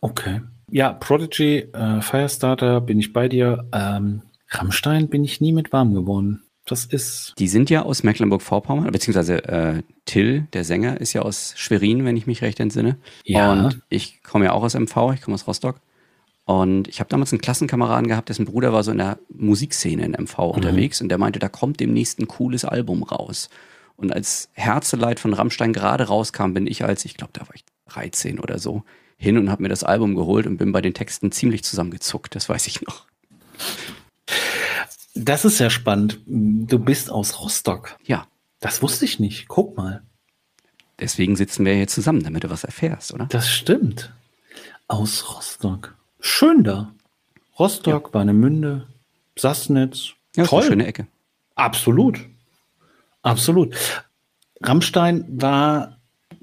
[0.00, 0.40] Okay.
[0.70, 3.66] Ja, Prodigy, äh, Firestarter, bin ich bei dir.
[3.72, 6.42] Ähm, Rammstein bin ich nie mit warm geworden.
[6.66, 7.34] Das ist.
[7.38, 12.16] Die sind ja aus Mecklenburg-Vorpommern, beziehungsweise äh, Till, der Sänger, ist ja aus Schwerin, wenn
[12.16, 12.98] ich mich recht entsinne.
[13.24, 13.52] Ja.
[13.52, 15.80] Und ich komme ja auch aus MV, ich komme aus Rostock.
[16.44, 20.12] Und ich habe damals einen Klassenkameraden gehabt, dessen Bruder war so in der Musikszene in
[20.12, 23.50] MV unterwegs und der meinte, da kommt demnächst ein cooles Album raus.
[23.96, 27.64] Und als Herzeleid von Rammstein gerade rauskam, bin ich als, ich glaube, da war ich
[27.90, 28.82] 13 oder so,
[29.18, 32.48] hin und habe mir das Album geholt und bin bei den Texten ziemlich zusammengezuckt, das
[32.48, 33.04] weiß ich noch.
[35.14, 36.20] Das ist ja spannend.
[36.26, 37.96] Du bist aus Rostock.
[38.04, 38.26] Ja,
[38.60, 39.48] Das wusste ich nicht.
[39.48, 40.02] Guck mal.
[41.00, 43.26] deswegen sitzen wir hier zusammen, damit du was erfährst, oder?
[43.26, 44.12] Das stimmt.
[44.86, 45.94] Aus Rostock.
[46.20, 46.92] Schön da.
[47.58, 48.86] Rostock, Warnemünde,
[49.36, 50.10] Sassnitz.
[50.36, 50.60] Ja, Toll.
[50.62, 51.06] eine schöne Ecke.
[51.56, 52.20] Absolut.
[53.22, 53.74] Absolut.
[54.62, 55.97] Rammstein war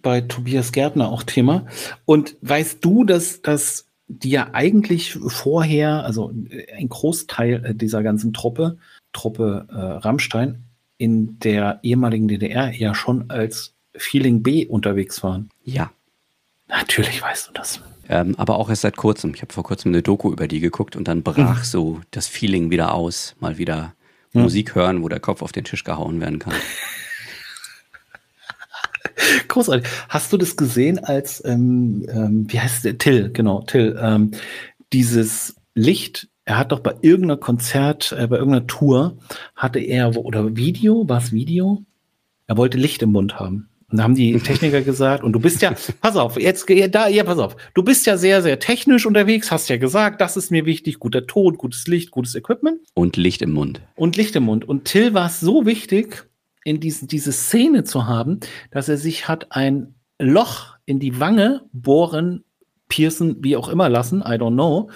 [0.06, 1.66] bei Tobias Gärtner auch Thema.
[2.06, 6.32] Und weißt du, dass, dass die ja eigentlich vorher, also
[6.78, 8.78] ein Großteil äh, dieser ganzen Truppe,
[9.14, 10.64] Truppe äh, Rammstein,
[11.00, 15.50] in der ehemaligen DDR ja schon als Feeling B unterwegs waren?
[15.64, 15.90] Ja,
[16.68, 17.82] Natürlich weißt du das.
[18.10, 19.34] Ähm, aber auch erst seit kurzem.
[19.34, 21.64] Ich habe vor kurzem eine Doku über die geguckt und dann brach Mhm.
[21.64, 23.36] so das Feeling wieder aus.
[23.40, 23.94] Mal wieder
[24.34, 26.54] Musik hören, wo der Kopf auf den Tisch gehauen werden kann.
[29.48, 29.88] Großartig.
[30.10, 32.98] Hast du das gesehen als, ähm, ähm, wie heißt der?
[32.98, 33.98] Till, genau, Till.
[34.02, 34.32] Ähm,
[34.94, 39.18] dieses Licht, er hat doch bei irgendeiner Konzert, äh, bei irgendeiner Tour,
[39.56, 41.84] hatte er, oder Video, war es Video?
[42.48, 43.70] Er wollte Licht im Mund haben.
[43.92, 47.24] Und da haben die Techniker gesagt, und du bist ja, pass auf, jetzt, da, ja,
[47.24, 50.66] pass auf, du bist ja sehr, sehr technisch unterwegs, hast ja gesagt, das ist mir
[50.66, 53.82] wichtig, guter Ton, gutes Licht, gutes Equipment Und Licht im Mund.
[53.96, 54.68] und Licht im Mund.
[54.68, 56.28] Und Till war es so wichtig,
[56.66, 61.62] in diesen, diese Szene zu haben, dass er sich hat ein Loch in die Wange
[61.72, 62.44] bohren,
[62.90, 64.90] piercen, wie auch immer lassen, I don't know,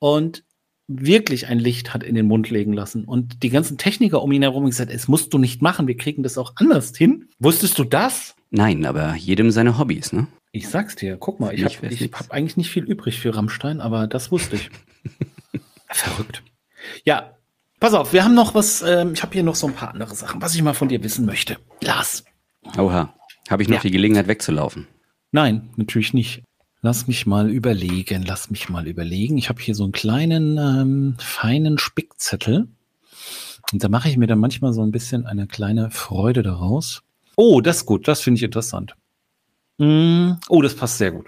[0.00, 0.44] und
[0.86, 3.04] wirklich ein Licht hat in den Mund legen lassen.
[3.04, 5.96] Und die ganzen Techniker um ihn herum haben gesagt, es musst du nicht machen, wir
[5.96, 7.28] kriegen das auch anders hin.
[7.38, 8.34] Wusstest du das?
[8.50, 10.26] Nein, aber jedem seine Hobbys, ne?
[10.52, 14.06] Ich sag's dir, guck mal, ich habe hab eigentlich nicht viel übrig für Rammstein, aber
[14.06, 14.70] das wusste ich.
[15.88, 16.42] Verrückt.
[17.04, 17.36] Ja,
[17.80, 20.14] pass auf, wir haben noch was, ähm, ich habe hier noch so ein paar andere
[20.14, 21.56] Sachen, was ich mal von dir wissen möchte.
[21.82, 22.24] Lars.
[22.78, 23.14] Oha.
[23.50, 23.82] Habe ich noch Ja.
[23.82, 24.86] die Gelegenheit wegzulaufen?
[25.32, 26.42] Nein, natürlich nicht.
[26.80, 29.36] Lass mich mal überlegen, lass mich mal überlegen.
[29.38, 32.68] Ich habe hier so einen kleinen, ähm, feinen Spickzettel.
[33.72, 37.02] Und da mache ich mir dann manchmal so ein bisschen eine kleine Freude daraus.
[37.36, 38.94] Oh, das ist gut, das finde ich interessant.
[39.78, 41.26] Mm, oh, das passt sehr gut.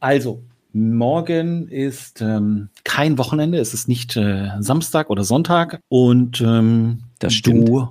[0.00, 0.42] Also,
[0.72, 5.80] morgen ist ähm, kein Wochenende, es ist nicht äh, Samstag oder Sonntag.
[5.88, 7.68] Und ähm, Das stimmt.
[7.68, 7.88] Du,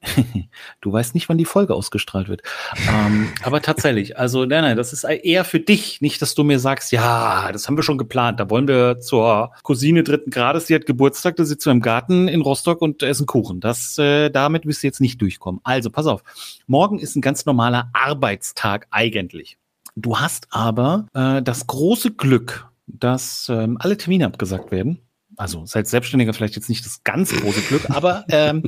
[0.80, 2.42] du weißt nicht, wann die Folge ausgestrahlt wird.
[2.88, 6.58] ähm, aber tatsächlich, also nein, nein, das ist eher für dich, nicht, dass du mir
[6.58, 8.38] sagst, ja, das haben wir schon geplant.
[8.38, 12.28] Da wollen wir zur Cousine dritten Grades, die hat Geburtstag, da sitzt du im Garten
[12.28, 13.60] in Rostock und essen Kuchen.
[13.60, 15.60] Das, äh, damit wirst du jetzt nicht durchkommen.
[15.64, 16.22] Also, pass auf.
[16.66, 19.58] Morgen ist ein ganz normaler Arbeitstag eigentlich.
[20.00, 25.00] Du hast aber äh, das große Glück, dass ähm, alle Termine abgesagt werden.
[25.36, 28.62] Also als Selbstständiger vielleicht jetzt nicht das ganz große Glück, aber ähm,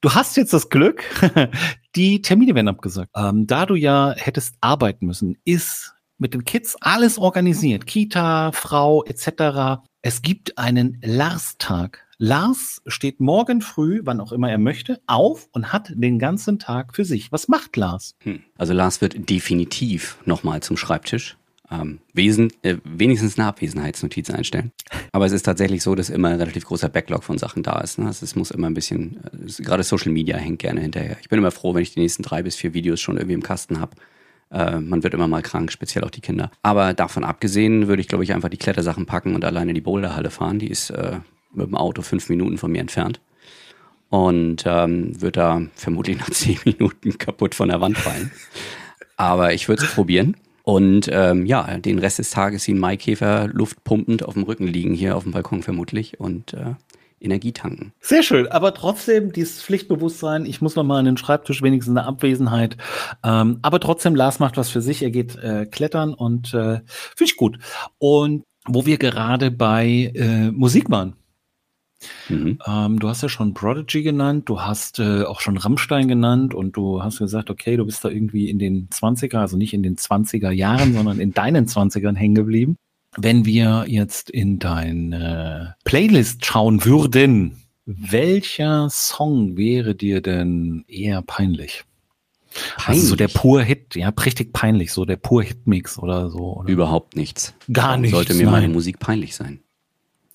[0.00, 1.04] du hast jetzt das Glück,
[1.96, 3.10] die Termine werden abgesagt.
[3.14, 7.86] Ähm, da du ja hättest arbeiten müssen, ist mit den Kids alles organisiert.
[7.86, 9.82] Kita, Frau etc.
[10.00, 12.06] Es gibt einen Lars-Tag.
[12.22, 16.94] Lars steht morgen früh, wann auch immer er möchte, auf und hat den ganzen Tag
[16.94, 17.32] für sich.
[17.32, 18.14] Was macht Lars?
[18.24, 18.40] Hm.
[18.58, 21.38] Also Lars wird definitiv nochmal zum Schreibtisch.
[21.70, 24.70] Ähm, wesen, äh, wenigstens eine Abwesenheitsnotiz einstellen.
[25.12, 27.98] Aber es ist tatsächlich so, dass immer ein relativ großer Backlog von Sachen da ist.
[27.98, 28.04] Ne?
[28.04, 31.16] Also es muss immer ein bisschen, äh, gerade Social Media hängt gerne hinterher.
[31.22, 33.42] Ich bin immer froh, wenn ich die nächsten drei bis vier Videos schon irgendwie im
[33.42, 33.92] Kasten habe.
[34.50, 36.50] Äh, man wird immer mal krank, speziell auch die Kinder.
[36.62, 39.80] Aber davon abgesehen würde ich, glaube ich, einfach die Klettersachen packen und alleine in die
[39.80, 40.58] Boulderhalle fahren.
[40.58, 41.20] Die ist äh,
[41.52, 43.20] mit dem Auto fünf Minuten von mir entfernt.
[44.08, 48.30] Und ähm, wird da vermutlich nach zehn Minuten kaputt von der Wand fallen.
[49.16, 50.36] aber ich würde es probieren.
[50.62, 54.94] Und ähm, ja, den Rest des Tages wie ein Maikäfer luftpumpend auf dem Rücken liegen,
[54.94, 56.74] hier auf dem Balkon vermutlich und äh,
[57.20, 57.92] Energie tanken.
[58.00, 62.06] Sehr schön, aber trotzdem dieses Pflichtbewusstsein, ich muss noch mal an den Schreibtisch, wenigstens eine
[62.06, 62.76] Abwesenheit.
[63.22, 67.24] Ähm, aber trotzdem, Lars macht was für sich, er geht äh, klettern und äh, finde
[67.24, 67.58] ich gut.
[67.98, 71.14] Und wo wir gerade bei äh, Musik waren.
[72.28, 72.58] Mhm.
[72.66, 76.76] Ähm, du hast ja schon Prodigy genannt, du hast äh, auch schon Rammstein genannt und
[76.76, 79.96] du hast gesagt, okay, du bist da irgendwie in den 20er, also nicht in den
[79.96, 82.76] 20er Jahren, sondern in deinen 20ern hängen geblieben.
[83.16, 91.84] Wenn wir jetzt in deine Playlist schauen würden, welcher Song wäre dir denn eher peinlich?
[92.76, 93.02] Peinlich.
[93.02, 96.56] Also so der pur Hit, ja, richtig peinlich, so der pur Hitmix oder so.
[96.56, 96.68] Oder?
[96.68, 97.54] Überhaupt nichts.
[97.72, 98.14] Gar nichts.
[98.16, 98.52] Sollte mir nein.
[98.52, 99.60] meine Musik peinlich sein.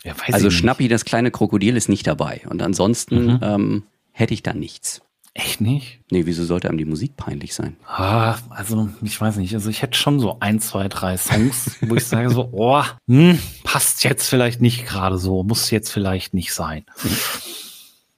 [0.06, 2.42] Ja, also Schnappi, das kleine Krokodil, ist nicht dabei.
[2.48, 3.40] Und ansonsten mhm.
[3.42, 5.02] ähm, hätte ich da nichts.
[5.34, 6.00] Echt nicht?
[6.12, 7.76] Nee, wieso sollte einem die Musik peinlich sein?
[7.86, 9.54] Ah, also ich weiß nicht.
[9.54, 13.40] Also ich hätte schon so ein, zwei, drei Songs, wo ich sage so, oh, hm,
[13.66, 16.86] passt jetzt vielleicht nicht gerade so, muss jetzt vielleicht nicht sein.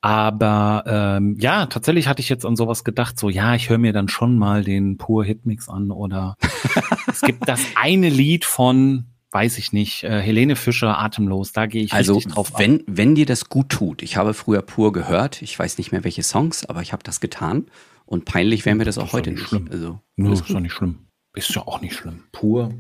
[0.02, 3.94] Aber ähm, ja, tatsächlich hatte ich jetzt an sowas gedacht, so ja, ich höre mir
[3.94, 6.36] dann schon mal den Pur Hitmix an oder
[7.08, 11.84] es gibt das eine Lied von weiß ich nicht, äh, Helene Fischer, Atemlos, da gehe
[11.84, 15.42] ich also, richtig drauf wenn, wenn dir das gut tut, ich habe früher pur gehört,
[15.42, 17.66] ich weiß nicht mehr welche Songs, aber ich habe das getan
[18.06, 19.48] und peinlich wäre mir das auch das heute nicht.
[19.48, 19.68] Schlimm.
[19.72, 21.08] Also, no, ist doch nicht schlimm.
[21.34, 22.24] Ist ja auch nicht schlimm.
[22.32, 22.74] Pur,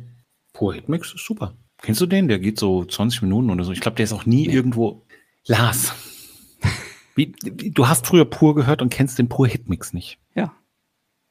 [0.54, 1.54] pur Hitmix ist super.
[1.82, 2.28] Kennst du den?
[2.28, 3.72] Der geht so 20 Minuten oder so.
[3.72, 4.54] Ich glaube, der ist auch nie nee.
[4.54, 5.06] irgendwo.
[5.46, 5.94] Lars,
[7.16, 10.20] wie, du hast früher pur gehört und kennst den pur Hitmix nicht.
[10.34, 10.54] Ja.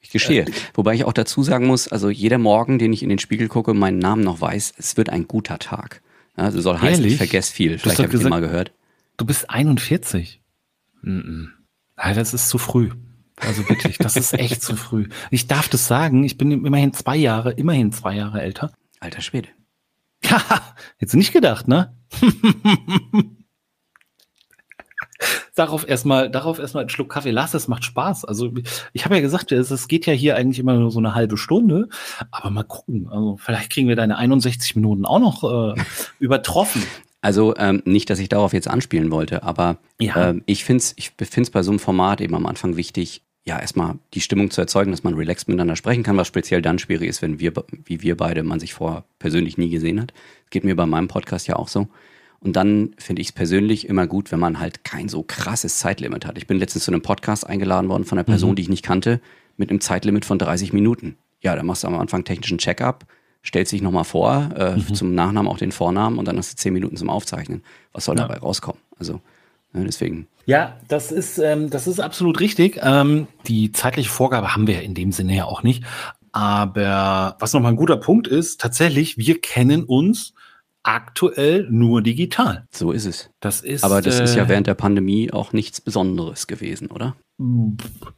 [0.07, 0.43] Ich gestehe.
[0.43, 3.49] Äh, Wobei ich auch dazu sagen muss, also jeder Morgen, den ich in den Spiegel
[3.49, 6.01] gucke, meinen Namen noch weiß, es wird ein guter Tag.
[6.37, 7.79] Also soll heißen, ich vergesse viel.
[7.79, 8.71] Vielleicht habe ich gesagt, mal gehört.
[9.17, 10.41] Du bist 41.
[11.03, 11.49] Mm -mm.
[11.97, 12.91] Das ist zu früh.
[13.37, 15.09] Also wirklich, das ist echt zu früh.
[15.33, 18.73] Ich darf das sagen, ich bin immerhin zwei Jahre, immerhin zwei Jahre älter.
[19.01, 19.49] Alter Schwede.
[20.25, 21.95] Haha, hättest du nicht gedacht, ne?
[25.57, 27.33] darauf erstmal, darauf erstmal einen Schluck Kaffee.
[27.33, 28.25] Lass, es macht Spaß.
[28.25, 28.53] Also
[28.93, 31.89] ich habe ja gesagt, es geht ja hier eigentlich immer nur so eine halbe Stunde,
[32.31, 33.09] aber mal gucken.
[33.11, 35.81] Also vielleicht kriegen wir deine 61 Minuten auch noch äh,
[36.21, 36.83] übertroffen.
[37.23, 40.31] Also ähm, nicht, dass ich darauf jetzt anspielen wollte, aber ja.
[40.31, 43.59] ähm, ich finde es ich find's bei so einem Format eben am Anfang wichtig, ja,
[43.59, 47.09] erstmal die Stimmung zu erzeugen, dass man relaxed miteinander sprechen kann, was speziell dann schwierig
[47.09, 47.53] ist, wenn wir,
[47.85, 50.11] wie wir beide, man sich vorher persönlich nie gesehen hat.
[50.11, 51.89] Das geht mir bei meinem Podcast ja auch so.
[52.41, 56.27] Und dann finde ich es persönlich immer gut, wenn man halt kein so krasses Zeitlimit
[56.27, 56.39] hat.
[56.39, 58.57] Ich bin letztens zu einem Podcast eingeladen worden von einer Person, mhm.
[58.57, 59.21] die ich nicht kannte,
[59.57, 61.17] mit einem Zeitlimit von 30 Minuten.
[61.41, 63.07] Ja, da machst du am Anfang technischen Check-up,
[63.45, 64.95] stellst dich nochmal vor, äh, mhm.
[64.95, 67.63] zum Nachnamen auch den Vornamen und dann hast du 10 Minuten zum Aufzeichnen.
[67.93, 68.27] Was soll ja.
[68.27, 68.81] dabei rauskommen?
[68.99, 69.21] Also
[69.73, 70.27] ja, ne, deswegen.
[70.47, 72.79] Ja, das ist, ähm, das ist absolut richtig.
[72.83, 75.85] Ähm, die zeitliche Vorgabe haben wir in dem Sinne ja auch nicht.
[76.33, 80.35] Aber was nochmal ein guter Punkt ist, tatsächlich, wir kennen uns
[80.87, 82.67] aktuell nur digital.
[82.71, 83.31] So ist es.
[83.41, 86.89] Das ist, Aber das äh, ist ja äh, während der Pandemie auch nichts Besonderes gewesen,
[86.91, 87.17] oder?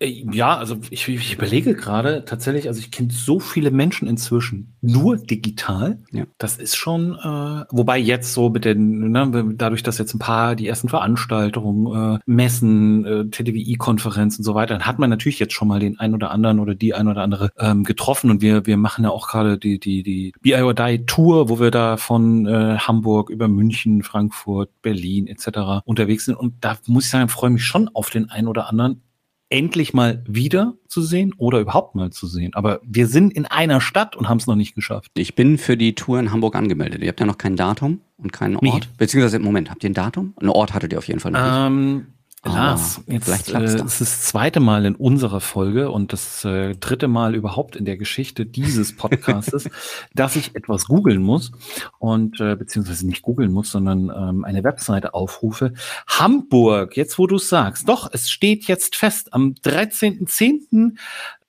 [0.00, 5.16] Ja, also ich, ich überlege gerade tatsächlich, also ich kenne so viele Menschen inzwischen nur
[5.16, 5.98] digital.
[6.12, 6.24] Ja.
[6.38, 10.54] Das ist schon, äh, wobei jetzt so mit den, ne, dadurch, dass jetzt ein paar
[10.54, 15.52] die ersten Veranstaltungen, äh, Messen, äh, TDWI-Konferenzen und so weiter, dann hat man natürlich jetzt
[15.52, 18.66] schon mal den ein oder anderen oder die ein oder andere ähm, getroffen und wir
[18.66, 21.96] wir machen ja auch gerade die die die BI or Die Tour, wo wir da
[21.96, 25.82] von äh, Hamburg über München, Frankfurt, Berlin etc.
[25.84, 29.02] unterwegs sind und da muss ich sagen, freue mich schon auf den einen oder anderen
[29.50, 32.54] endlich mal wieder zu sehen oder überhaupt mal zu sehen.
[32.54, 35.10] Aber wir sind in einer Stadt und haben es noch nicht geschafft.
[35.14, 37.02] Ich bin für die Tour in Hamburg angemeldet.
[37.02, 38.62] Ihr habt ja noch kein Datum und keinen Ort.
[38.62, 38.80] Nee.
[38.96, 40.34] Beziehungsweise, Moment, habt ihr ein Datum?
[40.40, 42.06] Ein Ort hattet ihr auf jeden Fall noch ähm,
[42.44, 46.76] Lars, jetzt vielleicht äh, es ist das zweite Mal in unserer Folge und das äh,
[46.76, 49.68] dritte Mal überhaupt in der Geschichte dieses Podcastes,
[50.14, 51.50] dass ich etwas googeln muss
[51.98, 55.72] und äh, beziehungsweise nicht googeln muss, sondern ähm, eine Webseite aufrufe.
[56.06, 60.96] Hamburg, jetzt wo du sagst, doch, es steht jetzt fest, am 13.10.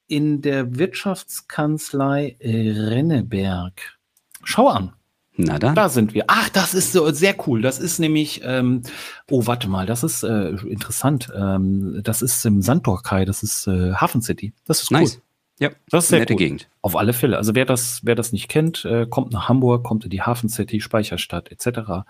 [0.07, 3.99] in der Wirtschaftskanzlei Renneberg.
[4.43, 4.93] Schau an.
[5.41, 5.73] Na dann.
[5.73, 6.25] Da sind wir.
[6.27, 7.61] Ach, das ist so sehr cool.
[7.61, 8.81] Das ist nämlich, ähm,
[9.29, 11.31] oh, warte mal, das ist äh, interessant.
[11.33, 14.53] Ähm, das ist im Sandtorkai, das ist äh, Hafen City.
[14.65, 14.99] Das ist cool.
[14.99, 15.21] Nice.
[15.59, 16.39] Ja, das ist sehr nette cool.
[16.39, 16.69] Gegend.
[16.81, 17.37] Auf alle Fälle.
[17.37, 20.49] Also wer das, wer das nicht kennt, äh, kommt nach Hamburg, kommt in die Hafen
[20.49, 22.05] City, Speicherstadt etc.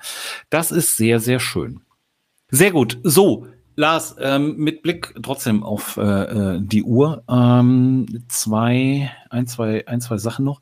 [0.49, 1.81] Das ist sehr, sehr schön.
[2.49, 2.99] Sehr gut.
[3.03, 9.87] So, Lars, ähm, mit Blick trotzdem auf äh, äh die Uhr, ähm, zwei, ein, zwei,
[9.87, 10.61] ein, zwei Sachen noch.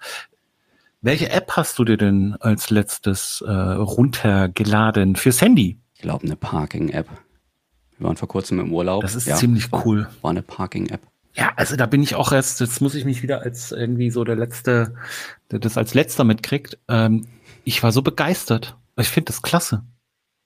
[1.08, 5.80] Welche App hast du dir denn als letztes äh, runtergeladen fürs Handy?
[5.93, 7.08] Ich glaube, eine Parking-App.
[7.98, 9.04] Wir waren vor kurzem im Urlaub.
[9.04, 10.10] Das ist ja, ziemlich cool.
[10.22, 11.00] War eine Parking-App.
[11.34, 14.26] Ja, also da bin ich auch erst, jetzt muss ich mich wieder als irgendwie so
[14.26, 14.96] der Letzte,
[15.50, 16.78] der das als Letzter mitkriegt.
[16.89, 17.26] Ähm,
[17.63, 18.76] ich war so begeistert.
[18.98, 19.86] Ich finde das klasse.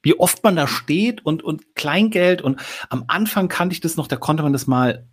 [0.04, 4.06] Wie oft man da steht und, und Kleingeld und am Anfang kannte ich das noch,
[4.06, 5.08] da konnte man das mal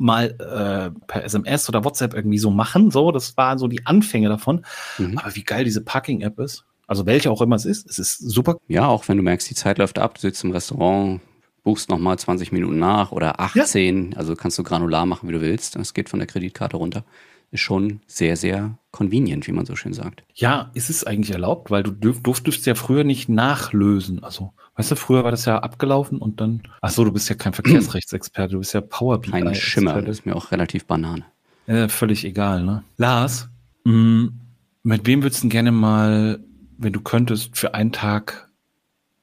[0.00, 2.90] mal äh, per SMS oder WhatsApp irgendwie so machen.
[2.90, 4.64] So, das waren so die Anfänge davon.
[4.98, 5.18] Mhm.
[5.18, 6.64] Aber wie geil diese Parking-App ist.
[6.86, 8.56] Also welche auch immer es ist, es ist super.
[8.66, 11.20] Ja, auch wenn du merkst, die Zeit läuft ab, du sitzt im Restaurant,
[11.62, 14.18] buchst nochmal 20 Minuten nach oder 18, ja.
[14.18, 15.76] also kannst du granular machen, wie du willst.
[15.76, 17.04] Das geht von der Kreditkarte runter.
[17.52, 20.22] Ist schon sehr, sehr convenient, wie man so schön sagt.
[20.34, 24.22] Ja, ist es eigentlich erlaubt, weil du dürf, durftest ja früher nicht nachlösen.
[24.22, 26.62] Also, weißt du, früher war das ja abgelaufen und dann.
[26.80, 29.30] Ach so, du bist ja kein Verkehrsrechtsexperte, du bist ja Power BI.
[29.30, 31.24] Kein Schimmer, das ist mir auch relativ Banane.
[31.66, 32.84] Äh, völlig egal, ne?
[32.96, 33.48] Lars,
[33.84, 34.40] mh, mm,
[34.82, 36.40] mit wem würdest du gerne mal,
[36.78, 38.48] wenn du könntest, für einen Tag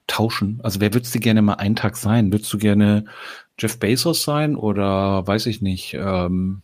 [0.08, 0.60] tauschen?
[0.64, 2.32] Also wer würdest du gerne mal einen Tag sein?
[2.32, 3.06] Würdest du gerne
[3.60, 6.62] Jeff Bezos sein oder weiß ich nicht, ähm,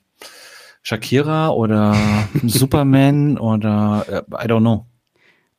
[0.83, 1.95] Shakira oder
[2.43, 4.85] Superman oder äh, I don't know.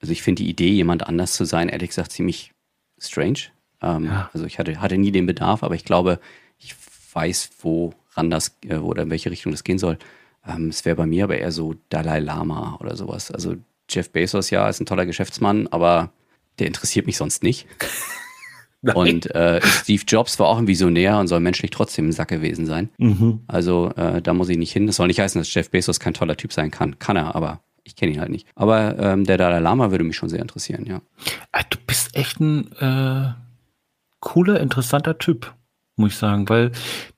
[0.00, 2.52] Also ich finde die Idee, jemand anders zu sein, ehrlich gesagt, ziemlich
[2.98, 3.38] strange.
[3.82, 4.30] Ähm, ja.
[4.32, 6.20] Also ich hatte, hatte nie den Bedarf, aber ich glaube,
[6.58, 6.76] ich
[7.12, 9.98] weiß, woran das äh, oder in welche Richtung das gehen soll.
[10.46, 13.30] Ähm, es wäre bei mir aber eher so Dalai Lama oder sowas.
[13.30, 13.56] Also
[13.88, 16.12] Jeff Bezos, ja, ist ein toller Geschäftsmann, aber
[16.58, 17.66] der interessiert mich sonst nicht.
[18.92, 22.66] Und äh, Steve Jobs war auch ein Visionär und soll menschlich trotzdem ein Sack gewesen
[22.66, 22.90] sein.
[22.98, 23.40] Mhm.
[23.46, 24.86] Also äh, da muss ich nicht hin.
[24.86, 26.98] Das soll nicht heißen, dass Jeff Bezos kein toller Typ sein kann.
[26.98, 28.46] Kann er, aber ich kenne ihn halt nicht.
[28.54, 31.00] Aber ähm, der Dalai Lama würde mich schon sehr interessieren, ja.
[31.52, 33.32] Ah, du bist echt ein äh,
[34.20, 35.54] cooler, interessanter Typ,
[35.96, 36.72] muss ich sagen, weil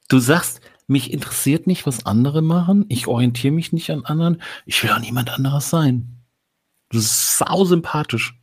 [0.08, 2.84] du sagst, mich interessiert nicht, was andere machen.
[2.88, 4.40] Ich orientiere mich nicht an anderen.
[4.66, 6.22] Ich will auch niemand anderes sein.
[6.90, 8.38] Du bist sau sympathisch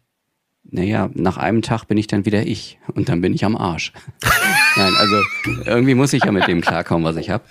[0.63, 3.93] naja, nach einem Tag bin ich dann wieder ich und dann bin ich am Arsch.
[4.75, 5.15] Nein, also
[5.65, 7.43] irgendwie muss ich ja mit dem klarkommen, was ich habe.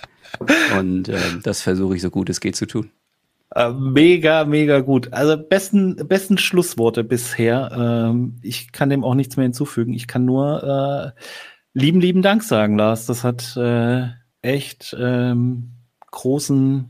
[0.77, 2.89] Und äh, das versuche ich so gut es geht zu tun.
[3.55, 5.13] Äh, mega, mega gut.
[5.13, 7.71] Also besten, besten Schlussworte bisher.
[8.09, 9.93] Ähm, ich kann dem auch nichts mehr hinzufügen.
[9.93, 11.19] Ich kann nur äh,
[11.73, 13.05] lieben, lieben Dank sagen, Lars.
[13.05, 14.07] Das hat äh,
[14.41, 15.73] echt ähm,
[16.09, 16.89] großen,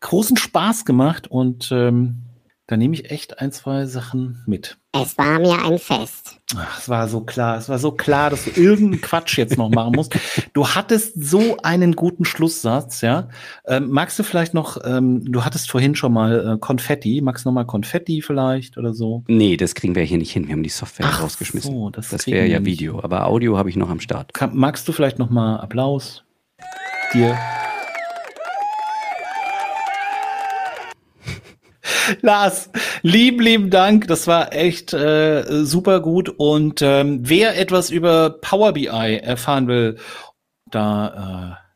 [0.00, 2.27] großen Spaß gemacht und ähm,
[2.68, 4.76] da nehme ich echt ein, zwei Sachen mit.
[4.92, 6.38] Es war mir ein Fest.
[6.54, 9.70] Ach, es war so klar, es war so klar, dass du irgendeinen Quatsch jetzt noch
[9.70, 10.14] machen musst.
[10.52, 13.28] Du hattest so einen guten Schlusssatz, ja.
[13.66, 17.48] Ähm, magst du vielleicht noch, ähm, du hattest vorhin schon mal äh, Konfetti, magst du
[17.48, 19.24] noch mal Konfetti vielleicht oder so?
[19.28, 20.46] Nee, das kriegen wir hier nicht hin.
[20.46, 21.72] Wir haben die Software Ach rausgeschmissen.
[21.72, 24.34] So, das das wäre ja Video, aber Audio habe ich noch am Start.
[24.34, 26.22] Kann, magst du vielleicht noch mal Applaus
[27.14, 27.34] dir?
[32.22, 32.70] Lars,
[33.02, 34.08] lieben, lieben Dank.
[34.08, 36.28] Das war echt äh, super gut.
[36.28, 39.96] Und ähm, wer etwas über Power BI erfahren will,
[40.70, 41.68] da äh,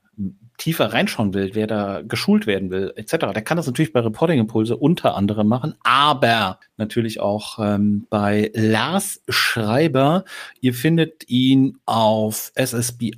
[0.58, 4.38] tiefer reinschauen will, wer da geschult werden will, etc., der kann das natürlich bei Reporting
[4.38, 10.24] Impulse unter anderem machen, aber natürlich auch ähm, bei Lars Schreiber.
[10.60, 13.16] Ihr findet ihn auf ssbi-blog.de.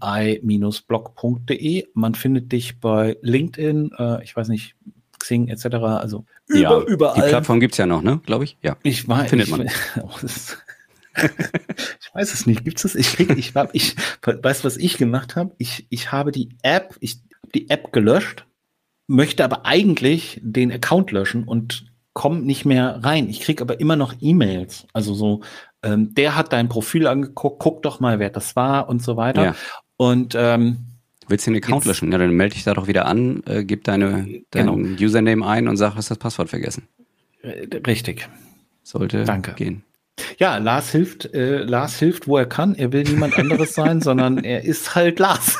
[1.92, 4.74] Man findet dich bei LinkedIn, äh, ich weiß nicht,
[5.24, 5.64] Xing etc.
[5.76, 7.22] Also über, ja, überall.
[7.22, 8.20] Die Plattform gibt es ja noch, ne?
[8.26, 8.58] Glaube ich.
[8.62, 8.76] Ja.
[8.82, 9.30] Ich weiß.
[9.30, 9.62] Findet man.
[11.16, 12.64] ich weiß es nicht.
[12.64, 12.94] Gibt es das?
[12.94, 15.54] Ich krieg, ich hab, ich weiß, was ich gemacht habe.
[15.58, 18.46] Ich, ich habe die App, ich habe die App gelöscht,
[19.06, 23.28] möchte aber eigentlich den Account löschen und komme nicht mehr rein.
[23.28, 24.86] Ich krieg aber immer noch E-Mails.
[24.92, 25.40] Also so,
[25.82, 29.44] ähm, der hat dein Profil angeguckt, guck doch mal, wer das war und so weiter.
[29.44, 29.54] Ja.
[29.96, 30.93] Und ähm,
[31.28, 32.12] Willst du den Account Jetzt, löschen?
[32.12, 35.04] Ja, dann melde dich da doch wieder an, äh, gib deine, deinen genau.
[35.04, 36.88] Username ein und sag, hast das Passwort vergessen.
[37.42, 38.28] Äh, richtig.
[38.82, 39.52] Sollte Danke.
[39.54, 39.84] gehen.
[40.38, 42.74] Ja, Lars hilft, äh, Lars hilft, wo er kann.
[42.74, 45.58] Er will niemand anderes sein, sondern er ist halt Lars.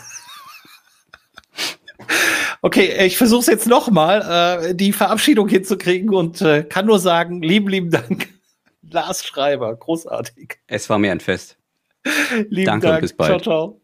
[2.62, 7.42] Okay, ich versuche es jetzt nochmal, äh, die Verabschiedung hinzukriegen und äh, kann nur sagen,
[7.42, 8.28] lieben, lieben Dank.
[8.90, 10.58] Lars Schreiber, großartig.
[10.66, 11.58] Es war mir ein Fest.
[12.48, 12.96] lieben Danke Dank.
[12.96, 13.28] und bis bald.
[13.28, 13.83] Ciao, ciao.